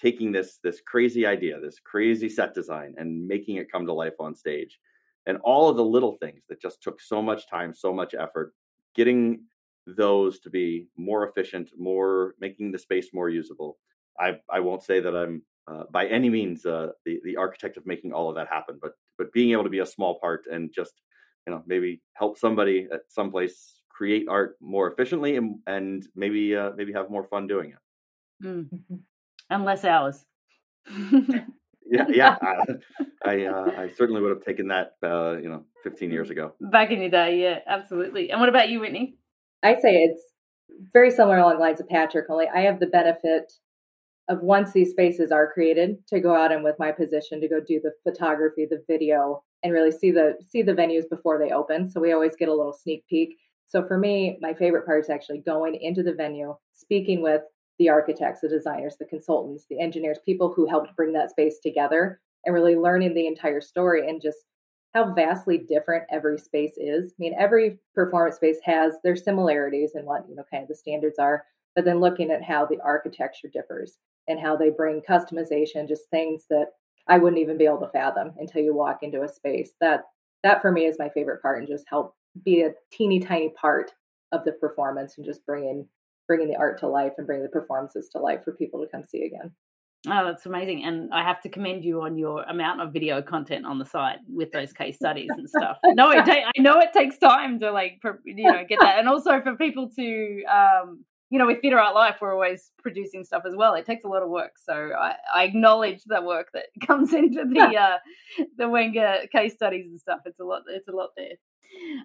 taking 0.00 0.32
this 0.32 0.58
this 0.62 0.80
crazy 0.80 1.26
idea 1.26 1.60
this 1.60 1.78
crazy 1.78 2.28
set 2.28 2.54
design 2.54 2.94
and 2.96 3.26
making 3.26 3.56
it 3.56 3.70
come 3.70 3.86
to 3.86 3.92
life 3.92 4.14
on 4.18 4.34
stage. 4.34 4.78
And 5.26 5.38
all 5.44 5.68
of 5.68 5.76
the 5.76 5.84
little 5.84 6.16
things 6.16 6.44
that 6.48 6.60
just 6.60 6.82
took 6.82 7.00
so 7.00 7.22
much 7.22 7.48
time 7.48 7.72
so 7.74 7.92
much 7.92 8.14
effort 8.14 8.52
getting 8.94 9.44
those 9.86 10.38
to 10.40 10.50
be 10.50 10.86
more 10.96 11.26
efficient 11.28 11.70
more 11.76 12.34
making 12.40 12.70
the 12.70 12.78
space 12.78 13.08
more 13.12 13.28
usable. 13.28 13.78
I 14.18 14.34
i 14.50 14.60
won't 14.60 14.82
say 14.82 15.00
that 15.00 15.16
i'm 15.16 15.42
uh, 15.70 15.84
by 15.92 16.06
any 16.06 16.28
means 16.28 16.66
uh, 16.66 16.88
the 17.04 17.20
the 17.24 17.36
architect 17.36 17.76
of 17.76 17.86
making 17.86 18.12
all 18.12 18.28
of 18.28 18.34
that 18.34 18.48
happen 18.48 18.78
but 18.80 18.92
but 19.18 19.32
being 19.32 19.52
able 19.52 19.64
to 19.64 19.70
be 19.70 19.78
a 19.78 19.86
small 19.86 20.18
part 20.20 20.44
and 20.50 20.72
just 20.74 20.94
you 21.46 21.52
know 21.52 21.62
maybe 21.66 22.00
help 22.14 22.38
somebody 22.38 22.88
at 22.92 23.00
some 23.08 23.30
place 23.30 23.82
create 23.88 24.26
art 24.28 24.56
more 24.60 24.90
efficiently 24.90 25.36
and, 25.36 25.58
and 25.66 26.06
maybe 26.16 26.56
uh, 26.56 26.70
maybe 26.76 26.92
have 26.92 27.10
more 27.10 27.24
fun 27.24 27.46
doing 27.46 27.70
it. 27.70 28.44
Mm. 28.44 28.68
and 29.50 29.64
less 29.64 29.84
hours. 29.84 30.24
Yeah 31.90 32.06
yeah 32.08 32.36
I 32.40 32.54
I, 33.24 33.44
uh, 33.44 33.70
I, 33.76 33.88
certainly 33.96 34.22
would 34.22 34.30
have 34.30 34.44
taken 34.44 34.68
that 34.68 34.92
uh, 35.02 35.36
you 35.36 35.48
know 35.48 35.64
15 35.82 36.10
years 36.10 36.30
ago. 36.30 36.54
Back 36.60 36.90
in 36.90 37.00
your 37.00 37.10
day 37.10 37.40
yeah 37.42 37.58
absolutely. 37.66 38.30
And 38.30 38.40
what 38.40 38.48
about 38.48 38.68
you 38.68 38.80
whitney 38.80 39.16
i 39.62 39.74
say 39.74 40.02
it's 40.02 40.22
very 40.92 41.10
similar 41.10 41.38
along 41.38 41.54
the 41.54 41.60
lines 41.60 41.80
of 41.80 41.88
patrick 41.88 42.26
only 42.28 42.46
i 42.54 42.60
have 42.60 42.80
the 42.80 42.86
benefit 42.86 43.52
of 44.28 44.40
once 44.40 44.72
these 44.72 44.90
spaces 44.90 45.32
are 45.32 45.52
created 45.52 45.96
to 46.06 46.20
go 46.20 46.34
out 46.34 46.52
and 46.52 46.62
with 46.62 46.78
my 46.78 46.92
position 46.92 47.40
to 47.40 47.48
go 47.48 47.60
do 47.60 47.80
the 47.80 47.92
photography 48.04 48.66
the 48.68 48.82
video 48.88 49.42
and 49.62 49.72
really 49.72 49.90
see 49.90 50.10
the 50.10 50.34
see 50.46 50.62
the 50.62 50.72
venues 50.72 51.08
before 51.08 51.38
they 51.38 51.52
open. 51.52 51.90
So 51.90 52.00
we 52.00 52.12
always 52.12 52.36
get 52.36 52.48
a 52.48 52.54
little 52.54 52.72
sneak 52.72 53.04
peek. 53.08 53.36
So 53.66 53.82
for 53.86 53.98
me, 53.98 54.38
my 54.40 54.52
favorite 54.54 54.84
part 54.84 55.04
is 55.04 55.10
actually 55.10 55.38
going 55.38 55.76
into 55.80 56.02
the 56.02 56.12
venue, 56.12 56.54
speaking 56.74 57.22
with 57.22 57.42
the 57.78 57.88
architects, 57.88 58.40
the 58.42 58.48
designers, 58.48 58.96
the 58.98 59.06
consultants, 59.06 59.64
the 59.70 59.80
engineers, 59.80 60.18
people 60.24 60.52
who 60.54 60.66
helped 60.66 60.94
bring 60.96 61.12
that 61.12 61.30
space 61.30 61.58
together 61.62 62.20
and 62.44 62.54
really 62.54 62.76
learning 62.76 63.14
the 63.14 63.26
entire 63.26 63.60
story 63.60 64.08
and 64.08 64.20
just 64.20 64.38
how 64.94 65.12
vastly 65.12 65.58
different 65.58 66.04
every 66.10 66.38
space 66.38 66.74
is. 66.76 67.12
I 67.12 67.16
mean, 67.18 67.34
every 67.38 67.78
performance 67.94 68.36
space 68.36 68.58
has 68.64 68.94
their 69.02 69.16
similarities 69.16 69.94
and 69.94 70.06
what, 70.06 70.28
you 70.28 70.34
know, 70.34 70.44
kind 70.50 70.62
of 70.62 70.68
the 70.68 70.74
standards 70.74 71.18
are, 71.18 71.44
but 71.74 71.84
then 71.84 72.00
looking 72.00 72.30
at 72.30 72.42
how 72.42 72.66
the 72.66 72.80
architecture 72.84 73.48
differs 73.48 73.98
and 74.28 74.38
how 74.38 74.56
they 74.56 74.70
bring 74.70 75.00
customization, 75.00 75.88
just 75.88 76.10
things 76.10 76.44
that 76.50 76.66
I 77.08 77.18
wouldn't 77.18 77.40
even 77.40 77.58
be 77.58 77.64
able 77.64 77.80
to 77.80 77.88
fathom 77.88 78.32
until 78.38 78.62
you 78.62 78.74
walk 78.74 79.02
into 79.02 79.22
a 79.22 79.28
space. 79.28 79.72
That 79.80 80.04
that 80.42 80.60
for 80.60 80.70
me 80.70 80.86
is 80.86 80.98
my 80.98 81.08
favorite 81.08 81.42
part 81.42 81.58
and 81.58 81.68
just 81.68 81.88
help 81.88 82.14
be 82.44 82.62
a 82.62 82.74
teeny 82.90 83.20
tiny 83.20 83.50
part 83.50 83.92
of 84.32 84.44
the 84.44 84.52
performance 84.52 85.16
and 85.16 85.26
just 85.26 85.44
bringing 85.46 85.86
bringing 86.26 86.48
the 86.48 86.56
art 86.56 86.78
to 86.78 86.88
life 86.88 87.12
and 87.18 87.26
bringing 87.26 87.42
the 87.42 87.50
performances 87.50 88.08
to 88.10 88.18
life 88.18 88.44
for 88.44 88.52
people 88.52 88.80
to 88.80 88.88
come 88.88 89.04
see 89.04 89.24
again. 89.24 89.52
Oh, 90.08 90.24
that's 90.24 90.46
amazing. 90.46 90.84
And 90.84 91.12
I 91.14 91.22
have 91.22 91.40
to 91.42 91.48
commend 91.48 91.84
you 91.84 92.02
on 92.02 92.18
your 92.18 92.42
amount 92.44 92.80
of 92.80 92.92
video 92.92 93.22
content 93.22 93.64
on 93.64 93.78
the 93.78 93.84
site 93.84 94.18
with 94.28 94.50
those 94.50 94.72
case 94.72 94.96
studies 94.96 95.30
and 95.30 95.48
stuff. 95.48 95.78
no, 95.84 96.10
it 96.10 96.24
ta- 96.24 96.50
I 96.56 96.60
know 96.60 96.80
it 96.80 96.92
takes 96.92 97.18
time 97.18 97.58
to 97.60 97.70
like, 97.70 98.00
you 98.24 98.50
know, 98.50 98.64
get 98.68 98.80
that. 98.80 98.98
And 98.98 99.08
also 99.08 99.40
for 99.42 99.54
people 99.54 99.88
to, 99.90 100.42
um, 100.44 101.04
you 101.32 101.38
know, 101.38 101.46
with 101.46 101.62
Theatre 101.62 101.78
Art 101.78 101.94
Life, 101.94 102.16
we're 102.20 102.34
always 102.34 102.72
producing 102.82 103.24
stuff 103.24 103.44
as 103.48 103.56
well. 103.56 103.72
It 103.72 103.86
takes 103.86 104.04
a 104.04 104.08
lot 104.08 104.22
of 104.22 104.28
work, 104.28 104.52
so 104.62 104.90
I, 104.92 105.14
I 105.34 105.44
acknowledge 105.44 106.02
the 106.04 106.20
work 106.20 106.48
that 106.52 106.66
comes 106.86 107.14
into 107.14 107.44
the 107.46 107.60
uh, 107.80 108.44
the 108.58 108.68
Wenger 108.68 109.20
case 109.32 109.54
studies 109.54 109.86
and 109.86 109.98
stuff. 109.98 110.20
It's 110.26 110.40
a 110.40 110.44
lot. 110.44 110.64
It's 110.68 110.88
a 110.88 110.92
lot 110.92 111.08
there. 111.16 111.36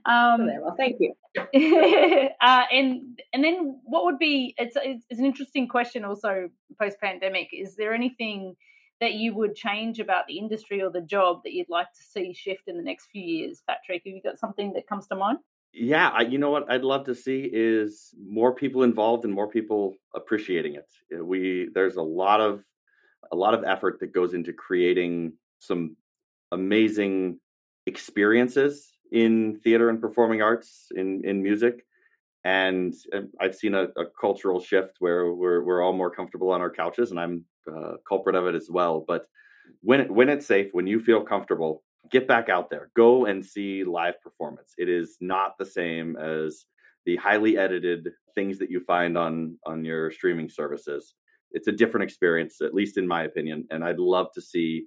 Um, 0.06 0.48
well, 0.62 0.76
thank 0.78 0.96
you. 1.02 1.14
uh, 2.42 2.64
and 2.72 3.20
and 3.34 3.44
then 3.44 3.82
what 3.84 4.06
would 4.06 4.18
be? 4.18 4.56
It's 4.58 4.78
it's 4.82 5.20
an 5.20 5.26
interesting 5.26 5.68
question. 5.68 6.06
Also, 6.06 6.48
post 6.82 6.96
pandemic, 7.02 7.50
is 7.52 7.76
there 7.76 7.94
anything 7.94 8.56
that 9.02 9.16
you 9.16 9.36
would 9.36 9.56
change 9.56 10.00
about 10.00 10.26
the 10.28 10.38
industry 10.38 10.82
or 10.82 10.90
the 10.90 11.02
job 11.02 11.42
that 11.44 11.52
you'd 11.52 11.70
like 11.70 11.92
to 11.92 12.02
see 12.02 12.34
shift 12.34 12.64
in 12.68 12.78
the 12.78 12.84
next 12.84 13.08
few 13.12 13.22
years, 13.22 13.62
Patrick? 13.68 14.04
Have 14.06 14.14
you 14.16 14.22
got 14.24 14.40
something 14.40 14.72
that 14.72 14.88
comes 14.88 15.06
to 15.08 15.16
mind? 15.18 15.40
Yeah 15.74 16.10
I, 16.10 16.22
you 16.22 16.38
know 16.38 16.50
what 16.50 16.70
i'd 16.72 16.84
love 16.84 17.06
to 17.06 17.16
see 17.16 17.50
is 17.52 18.14
more 18.26 18.54
people 18.54 18.84
involved 18.84 19.26
and 19.26 19.34
more 19.34 19.48
people 19.48 19.96
appreciating 20.18 20.76
it. 20.76 20.90
Uh, 21.16 21.24
we 21.24 21.70
there's 21.74 21.96
a 21.96 22.02
lot 22.02 22.42
of 22.42 22.64
a 23.32 23.36
lot 23.36 23.54
of 23.54 23.64
effort 23.64 24.00
that 24.00 24.14
goes 24.14 24.34
into 24.34 24.54
creating 24.54 25.34
some 25.60 25.96
amazing 26.52 27.40
experiences 27.86 28.92
in 29.12 29.60
theater 29.64 29.90
and 29.90 30.02
performing 30.02 30.42
arts 30.42 30.88
in 30.96 31.22
in 31.24 31.42
music 31.42 31.86
and 32.44 32.94
i've 33.40 33.56
seen 33.56 33.74
a, 33.74 33.84
a 33.84 34.06
cultural 34.20 34.60
shift 34.60 34.98
where 35.00 35.34
we're 35.34 35.64
we're 35.64 35.82
all 35.82 35.94
more 35.94 36.12
comfortable 36.12 36.52
on 36.52 36.62
our 36.62 36.70
couches 36.70 37.12
and 37.12 37.20
i'm 37.20 37.46
a 37.68 37.94
culprit 38.08 38.36
of 38.36 38.46
it 38.46 38.56
as 38.56 38.70
well 38.70 39.04
but 39.08 39.26
when 39.82 40.02
it, 40.02 40.12
when 40.12 40.30
it's 40.30 40.46
safe 40.46 40.68
when 40.74 40.88
you 40.88 41.00
feel 41.00 41.22
comfortable 41.22 41.84
get 42.12 42.28
back 42.28 42.50
out 42.50 42.70
there. 42.70 42.90
Go 42.96 43.26
and 43.26 43.44
see 43.44 43.84
live 43.84 44.22
performance. 44.22 44.74
It 44.78 44.90
is 44.90 45.18
not 45.20 45.58
the 45.58 45.66
same 45.66 46.16
as 46.18 46.66
the 47.06 47.16
highly 47.18 47.58
edited 47.58 48.10
things 48.36 48.60
that 48.60 48.70
you 48.70 48.80
find 48.82 49.18
on 49.18 49.58
on 49.66 49.86
your 49.86 50.12
streaming 50.12 50.50
services. 50.50 51.14
it's 51.52 51.70
a 51.70 51.72
different 51.72 52.04
experience, 52.04 52.60
at 52.62 52.74
least 52.74 52.98
in 52.98 53.08
my 53.08 53.24
opinion. 53.24 53.66
And 53.72 53.84
I'd 53.84 54.00
love 54.00 54.28
to 54.34 54.42
see 54.42 54.86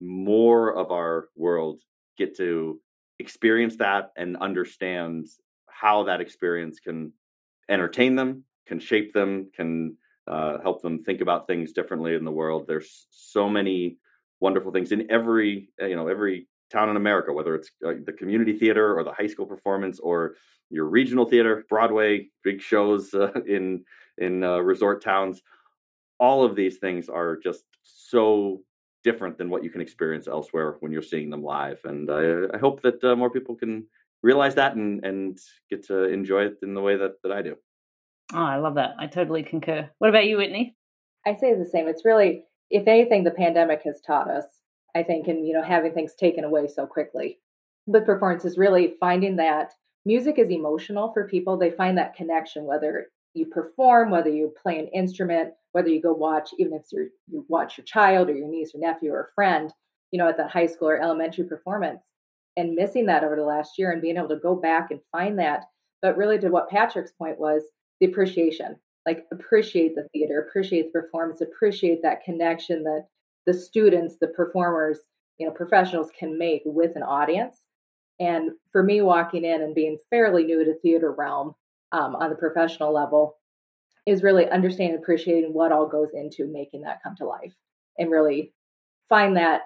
more 0.00 0.76
of 0.76 0.92
our 0.92 1.28
world 1.34 1.80
get 2.16 2.36
to 2.36 2.80
experience 3.18 3.76
that 3.76 4.12
and 4.16 4.36
understand 4.36 5.26
how 5.68 6.04
that 6.04 6.20
experience 6.20 6.78
can 6.80 7.12
entertain 7.68 8.14
them, 8.14 8.44
can 8.66 8.78
shape 8.78 9.12
them, 9.12 9.50
can 9.54 9.96
uh, 10.26 10.58
help 10.62 10.82
them 10.82 11.02
think 11.02 11.20
about 11.20 11.46
things 11.46 11.72
differently 11.72 12.14
in 12.14 12.24
the 12.24 12.30
world. 12.30 12.66
There's 12.66 13.06
so 13.10 13.48
many 13.48 13.98
wonderful 14.40 14.72
things 14.72 14.92
in 14.92 15.10
every 15.10 15.68
you 15.80 15.96
know 15.96 16.08
every 16.08 16.46
town 16.70 16.88
in 16.88 16.96
America, 16.96 17.32
whether 17.32 17.54
it's 17.54 17.70
uh, 17.86 17.92
the 18.04 18.12
community 18.12 18.52
theater 18.52 18.98
or 18.98 19.04
the 19.04 19.12
high 19.12 19.26
school 19.26 19.46
performance 19.46 20.00
or 20.00 20.34
your 20.70 20.86
regional 20.86 21.24
theater, 21.24 21.64
Broadway, 21.68 22.28
big 22.42 22.60
shows 22.60 23.14
uh, 23.14 23.32
in 23.46 23.84
in 24.18 24.42
uh, 24.42 24.58
resort 24.58 25.02
towns. 25.02 25.42
All 26.18 26.44
of 26.44 26.56
these 26.56 26.78
things 26.78 27.08
are 27.08 27.36
just 27.36 27.64
so 27.82 28.62
different 29.04 29.38
than 29.38 29.50
what 29.50 29.62
you 29.62 29.70
can 29.70 29.80
experience 29.80 30.26
elsewhere 30.26 30.76
when 30.80 30.90
you're 30.90 31.02
seeing 31.02 31.30
them 31.30 31.42
live. 31.42 31.78
And 31.84 32.10
I, 32.10 32.56
I 32.56 32.58
hope 32.58 32.82
that 32.82 33.04
uh, 33.04 33.14
more 33.14 33.30
people 33.30 33.54
can 33.54 33.86
realize 34.22 34.54
that 34.56 34.74
and 34.74 35.04
and 35.04 35.38
get 35.70 35.86
to 35.86 36.04
enjoy 36.04 36.46
it 36.46 36.56
in 36.62 36.74
the 36.74 36.80
way 36.80 36.96
that 36.96 37.12
that 37.22 37.32
I 37.32 37.42
do. 37.42 37.56
Oh, 38.34 38.42
I 38.42 38.56
love 38.56 38.74
that. 38.74 38.94
I 38.98 39.06
totally 39.06 39.42
concur. 39.42 39.88
What 39.98 40.10
about 40.10 40.26
you, 40.26 40.38
Whitney? 40.38 40.76
I 41.24 41.36
say 41.36 41.54
the 41.54 41.66
same. 41.66 41.86
It's 41.88 42.04
really, 42.04 42.42
if 42.70 42.86
anything, 42.88 43.24
the 43.24 43.30
pandemic 43.30 43.82
has 43.84 44.00
taught 44.00 44.30
us 44.30 44.44
I 44.96 45.02
think, 45.02 45.28
and 45.28 45.46
you 45.46 45.52
know, 45.52 45.62
having 45.62 45.92
things 45.92 46.14
taken 46.14 46.42
away 46.42 46.68
so 46.68 46.86
quickly. 46.86 47.38
With 47.86 48.06
performance 48.06 48.46
is 48.46 48.56
really 48.56 48.94
finding 48.98 49.36
that 49.36 49.74
music 50.06 50.38
is 50.38 50.50
emotional 50.50 51.12
for 51.12 51.28
people. 51.28 51.58
They 51.58 51.70
find 51.70 51.98
that 51.98 52.16
connection, 52.16 52.64
whether 52.64 53.08
you 53.34 53.44
perform, 53.46 54.10
whether 54.10 54.30
you 54.30 54.54
play 54.62 54.78
an 54.78 54.88
instrument, 54.88 55.52
whether 55.72 55.88
you 55.88 56.00
go 56.00 56.14
watch, 56.14 56.48
even 56.58 56.72
if 56.72 56.84
you're, 56.90 57.08
you 57.28 57.44
watch 57.48 57.76
your 57.76 57.84
child 57.84 58.30
or 58.30 58.34
your 58.34 58.48
niece 58.48 58.72
or 58.74 58.78
nephew 58.78 59.12
or 59.12 59.30
friend, 59.34 59.70
you 60.12 60.18
know, 60.18 60.28
at 60.28 60.38
that 60.38 60.50
high 60.50 60.66
school 60.66 60.88
or 60.88 61.00
elementary 61.00 61.44
performance, 61.44 62.04
and 62.56 62.74
missing 62.74 63.04
that 63.04 63.22
over 63.22 63.36
the 63.36 63.42
last 63.42 63.72
year 63.78 63.92
and 63.92 64.00
being 64.00 64.16
able 64.16 64.28
to 64.28 64.36
go 64.36 64.54
back 64.54 64.90
and 64.90 65.00
find 65.12 65.38
that. 65.38 65.64
But 66.00 66.16
really, 66.16 66.38
to 66.38 66.48
what 66.48 66.70
Patrick's 66.70 67.12
point 67.12 67.38
was, 67.38 67.64
the 68.00 68.06
appreciation, 68.06 68.76
like 69.06 69.24
appreciate 69.32 69.94
the 69.94 70.08
theater, 70.12 70.44
appreciate 70.48 70.92
the 70.92 71.00
performance, 71.00 71.40
appreciate 71.40 72.02
that 72.02 72.24
connection 72.24 72.82
that 72.82 73.06
the 73.46 73.54
students, 73.54 74.16
the 74.20 74.26
performers, 74.26 74.98
you 75.38 75.46
know, 75.46 75.52
professionals 75.52 76.10
can 76.18 76.36
make 76.36 76.62
with 76.64 76.96
an 76.96 77.04
audience. 77.04 77.60
And 78.18 78.50
for 78.72 78.82
me, 78.82 79.00
walking 79.02 79.44
in 79.44 79.62
and 79.62 79.74
being 79.74 79.98
fairly 80.10 80.44
new 80.44 80.64
to 80.64 80.74
theater 80.80 81.12
realm 81.12 81.54
um, 81.92 82.16
on 82.16 82.30
the 82.30 82.36
professional 82.36 82.92
level 82.92 83.36
is 84.06 84.22
really 84.22 84.48
understanding, 84.48 84.98
appreciating 84.98 85.52
what 85.52 85.72
all 85.72 85.86
goes 85.86 86.10
into 86.14 86.46
making 86.46 86.82
that 86.82 87.02
come 87.02 87.14
to 87.16 87.26
life, 87.26 87.54
and 87.98 88.10
really 88.10 88.52
find 89.08 89.36
that 89.36 89.62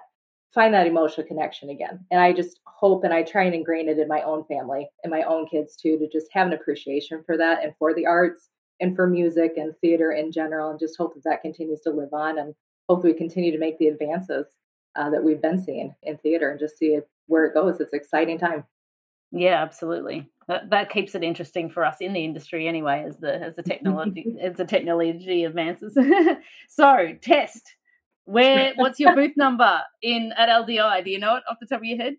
find 0.53 0.73
that 0.73 0.85
emotional 0.85 1.25
connection 1.25 1.69
again. 1.69 2.05
And 2.11 2.19
I 2.19 2.33
just 2.33 2.59
hope 2.65 3.05
and 3.05 3.13
I 3.13 3.23
try 3.23 3.43
and 3.43 3.55
ingrain 3.55 3.87
it 3.87 3.99
in 3.99 4.09
my 4.09 4.21
own 4.21 4.43
family 4.45 4.89
and 5.03 5.09
my 5.09 5.23
own 5.23 5.47
kids 5.47 5.77
too 5.77 5.97
to 5.97 6.09
just 6.09 6.27
have 6.33 6.47
an 6.47 6.53
appreciation 6.53 7.23
for 7.25 7.37
that 7.37 7.63
and 7.63 7.73
for 7.77 7.93
the 7.93 8.05
arts 8.05 8.49
and 8.81 8.95
for 8.95 9.07
music 9.07 9.53
and 9.55 9.75
theater 9.77 10.11
in 10.11 10.31
general, 10.31 10.69
and 10.69 10.79
just 10.79 10.97
hope 10.97 11.13
that 11.13 11.23
that 11.23 11.41
continues 11.41 11.81
to 11.81 11.91
live 11.91 12.13
on 12.13 12.37
and 12.39 12.53
hopefully 12.89 13.13
continue 13.13 13.51
to 13.51 13.57
make 13.57 13.77
the 13.77 13.87
advances 13.87 14.47
uh, 14.95 15.09
that 15.09 15.23
we've 15.23 15.41
been 15.41 15.61
seeing 15.61 15.95
in 16.03 16.17
theater 16.17 16.49
and 16.49 16.59
just 16.59 16.77
see 16.77 16.87
it, 16.87 17.07
where 17.27 17.45
it 17.45 17.53
goes. 17.53 17.79
It's 17.79 17.93
an 17.93 17.99
exciting 17.99 18.37
time. 18.37 18.65
Yeah, 19.31 19.61
absolutely. 19.61 20.29
That, 20.47 20.69
that 20.71 20.89
keeps 20.89 21.15
it 21.15 21.23
interesting 21.23 21.69
for 21.69 21.85
us 21.85 21.97
in 22.01 22.11
the 22.11 22.25
industry 22.25 22.67
anyway, 22.67 23.05
as 23.07 23.17
the 23.17 23.41
as 23.41 23.55
the 23.55 23.63
technology 23.63 24.35
as 24.41 24.57
the 24.57 24.65
technology 24.65 25.45
advances. 25.45 25.97
so, 26.69 27.15
test. 27.21 27.75
Where 28.25 28.73
what's 28.75 28.99
your 28.99 29.15
booth 29.15 29.35
number 29.35 29.81
in 30.01 30.31
at 30.37 30.49
LDI? 30.49 31.03
Do 31.03 31.11
you 31.11 31.19
know 31.19 31.35
it 31.37 31.43
off 31.49 31.57
the 31.59 31.65
top 31.65 31.79
of 31.79 31.85
your 31.85 31.97
head? 31.97 32.15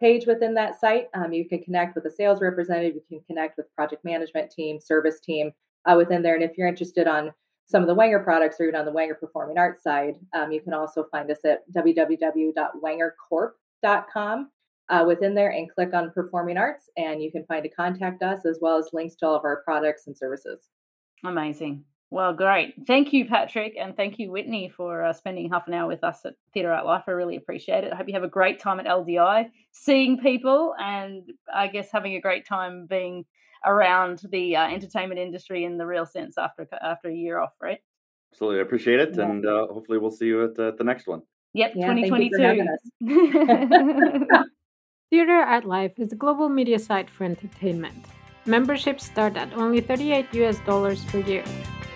page 0.00 0.26
within 0.26 0.54
that 0.54 0.80
site. 0.80 1.08
Um, 1.14 1.32
you 1.32 1.48
can 1.48 1.62
connect 1.62 1.94
with 1.94 2.04
a 2.06 2.10
sales 2.10 2.40
representative. 2.40 2.94
You 2.94 3.02
can 3.08 3.20
connect 3.26 3.56
with 3.56 3.72
project 3.74 4.04
management 4.04 4.50
team, 4.50 4.80
service 4.80 5.20
team 5.20 5.52
uh, 5.86 5.94
within 5.96 6.22
there. 6.22 6.34
And 6.34 6.44
if 6.44 6.56
you're 6.56 6.68
interested 6.68 7.08
on 7.08 7.32
some 7.66 7.82
of 7.82 7.88
the 7.88 7.94
Wenger 7.94 8.20
products 8.20 8.60
or 8.60 8.64
even 8.64 8.76
on 8.76 8.86
the 8.86 8.92
Wenger 8.92 9.14
Performing 9.14 9.58
Arts 9.58 9.82
side, 9.82 10.14
um, 10.34 10.52
you 10.52 10.60
can 10.60 10.72
also 10.72 11.04
find 11.10 11.30
us 11.30 11.40
at 11.44 11.60
www.wengercorp.com 11.72 14.50
uh, 14.90 15.04
within 15.06 15.34
there 15.34 15.50
and 15.50 15.70
click 15.70 15.94
on 15.94 16.10
Performing 16.12 16.56
Arts, 16.56 16.88
and 16.96 17.22
you 17.22 17.30
can 17.30 17.44
find 17.46 17.62
to 17.62 17.68
contact 17.68 18.22
us 18.22 18.46
as 18.46 18.58
well 18.60 18.78
as 18.78 18.90
links 18.92 19.16
to 19.16 19.26
all 19.26 19.34
of 19.34 19.44
our 19.44 19.62
products 19.64 20.06
and 20.06 20.16
services. 20.16 20.60
Amazing. 21.24 21.84
Well, 22.10 22.32
great. 22.32 22.74
Thank 22.86 23.12
you, 23.12 23.26
Patrick, 23.26 23.74
and 23.78 23.94
thank 23.94 24.18
you, 24.18 24.30
Whitney, 24.30 24.72
for 24.74 25.04
uh, 25.04 25.12
spending 25.12 25.50
half 25.50 25.68
an 25.68 25.74
hour 25.74 25.86
with 25.86 26.02
us 26.02 26.20
at 26.24 26.36
Theatre 26.54 26.72
Art 26.72 26.86
Life. 26.86 27.04
I 27.06 27.10
really 27.10 27.36
appreciate 27.36 27.84
it. 27.84 27.92
I 27.92 27.96
hope 27.96 28.08
you 28.08 28.14
have 28.14 28.22
a 28.22 28.28
great 28.28 28.58
time 28.58 28.80
at 28.80 28.86
LDI, 28.86 29.50
seeing 29.72 30.18
people, 30.18 30.74
and 30.80 31.30
I 31.54 31.68
guess 31.68 31.90
having 31.92 32.14
a 32.14 32.20
great 32.20 32.46
time 32.46 32.86
being 32.86 33.26
around 33.66 34.22
the 34.30 34.56
uh, 34.56 34.68
entertainment 34.68 35.20
industry 35.20 35.64
in 35.64 35.76
the 35.76 35.84
real 35.84 36.06
sense 36.06 36.38
after 36.38 36.66
after 36.80 37.08
a 37.08 37.14
year 37.14 37.40
off, 37.40 37.52
right? 37.60 37.80
Absolutely, 38.32 38.60
I 38.60 38.62
appreciate 38.62 39.00
it, 39.00 39.14
yeah. 39.14 39.24
and 39.24 39.44
uh, 39.44 39.66
hopefully 39.66 39.98
we'll 39.98 40.10
see 40.10 40.26
you 40.26 40.44
at 40.44 40.54
the, 40.54 40.74
the 40.78 40.84
next 40.84 41.06
one. 41.06 41.20
Yep, 41.52 41.72
yeah, 41.76 41.92
2022. 41.92 44.38
Theatre 45.10 45.40
Art 45.40 45.64
Life 45.64 45.92
is 45.96 46.12
a 46.12 46.16
global 46.16 46.50
media 46.50 46.78
site 46.78 47.08
for 47.08 47.24
entertainment. 47.24 48.04
Memberships 48.44 49.06
start 49.06 49.38
at 49.38 49.54
only 49.54 49.80
38 49.80 50.34
US 50.34 50.58
dollars 50.66 51.02
per 51.06 51.20
year. 51.20 51.44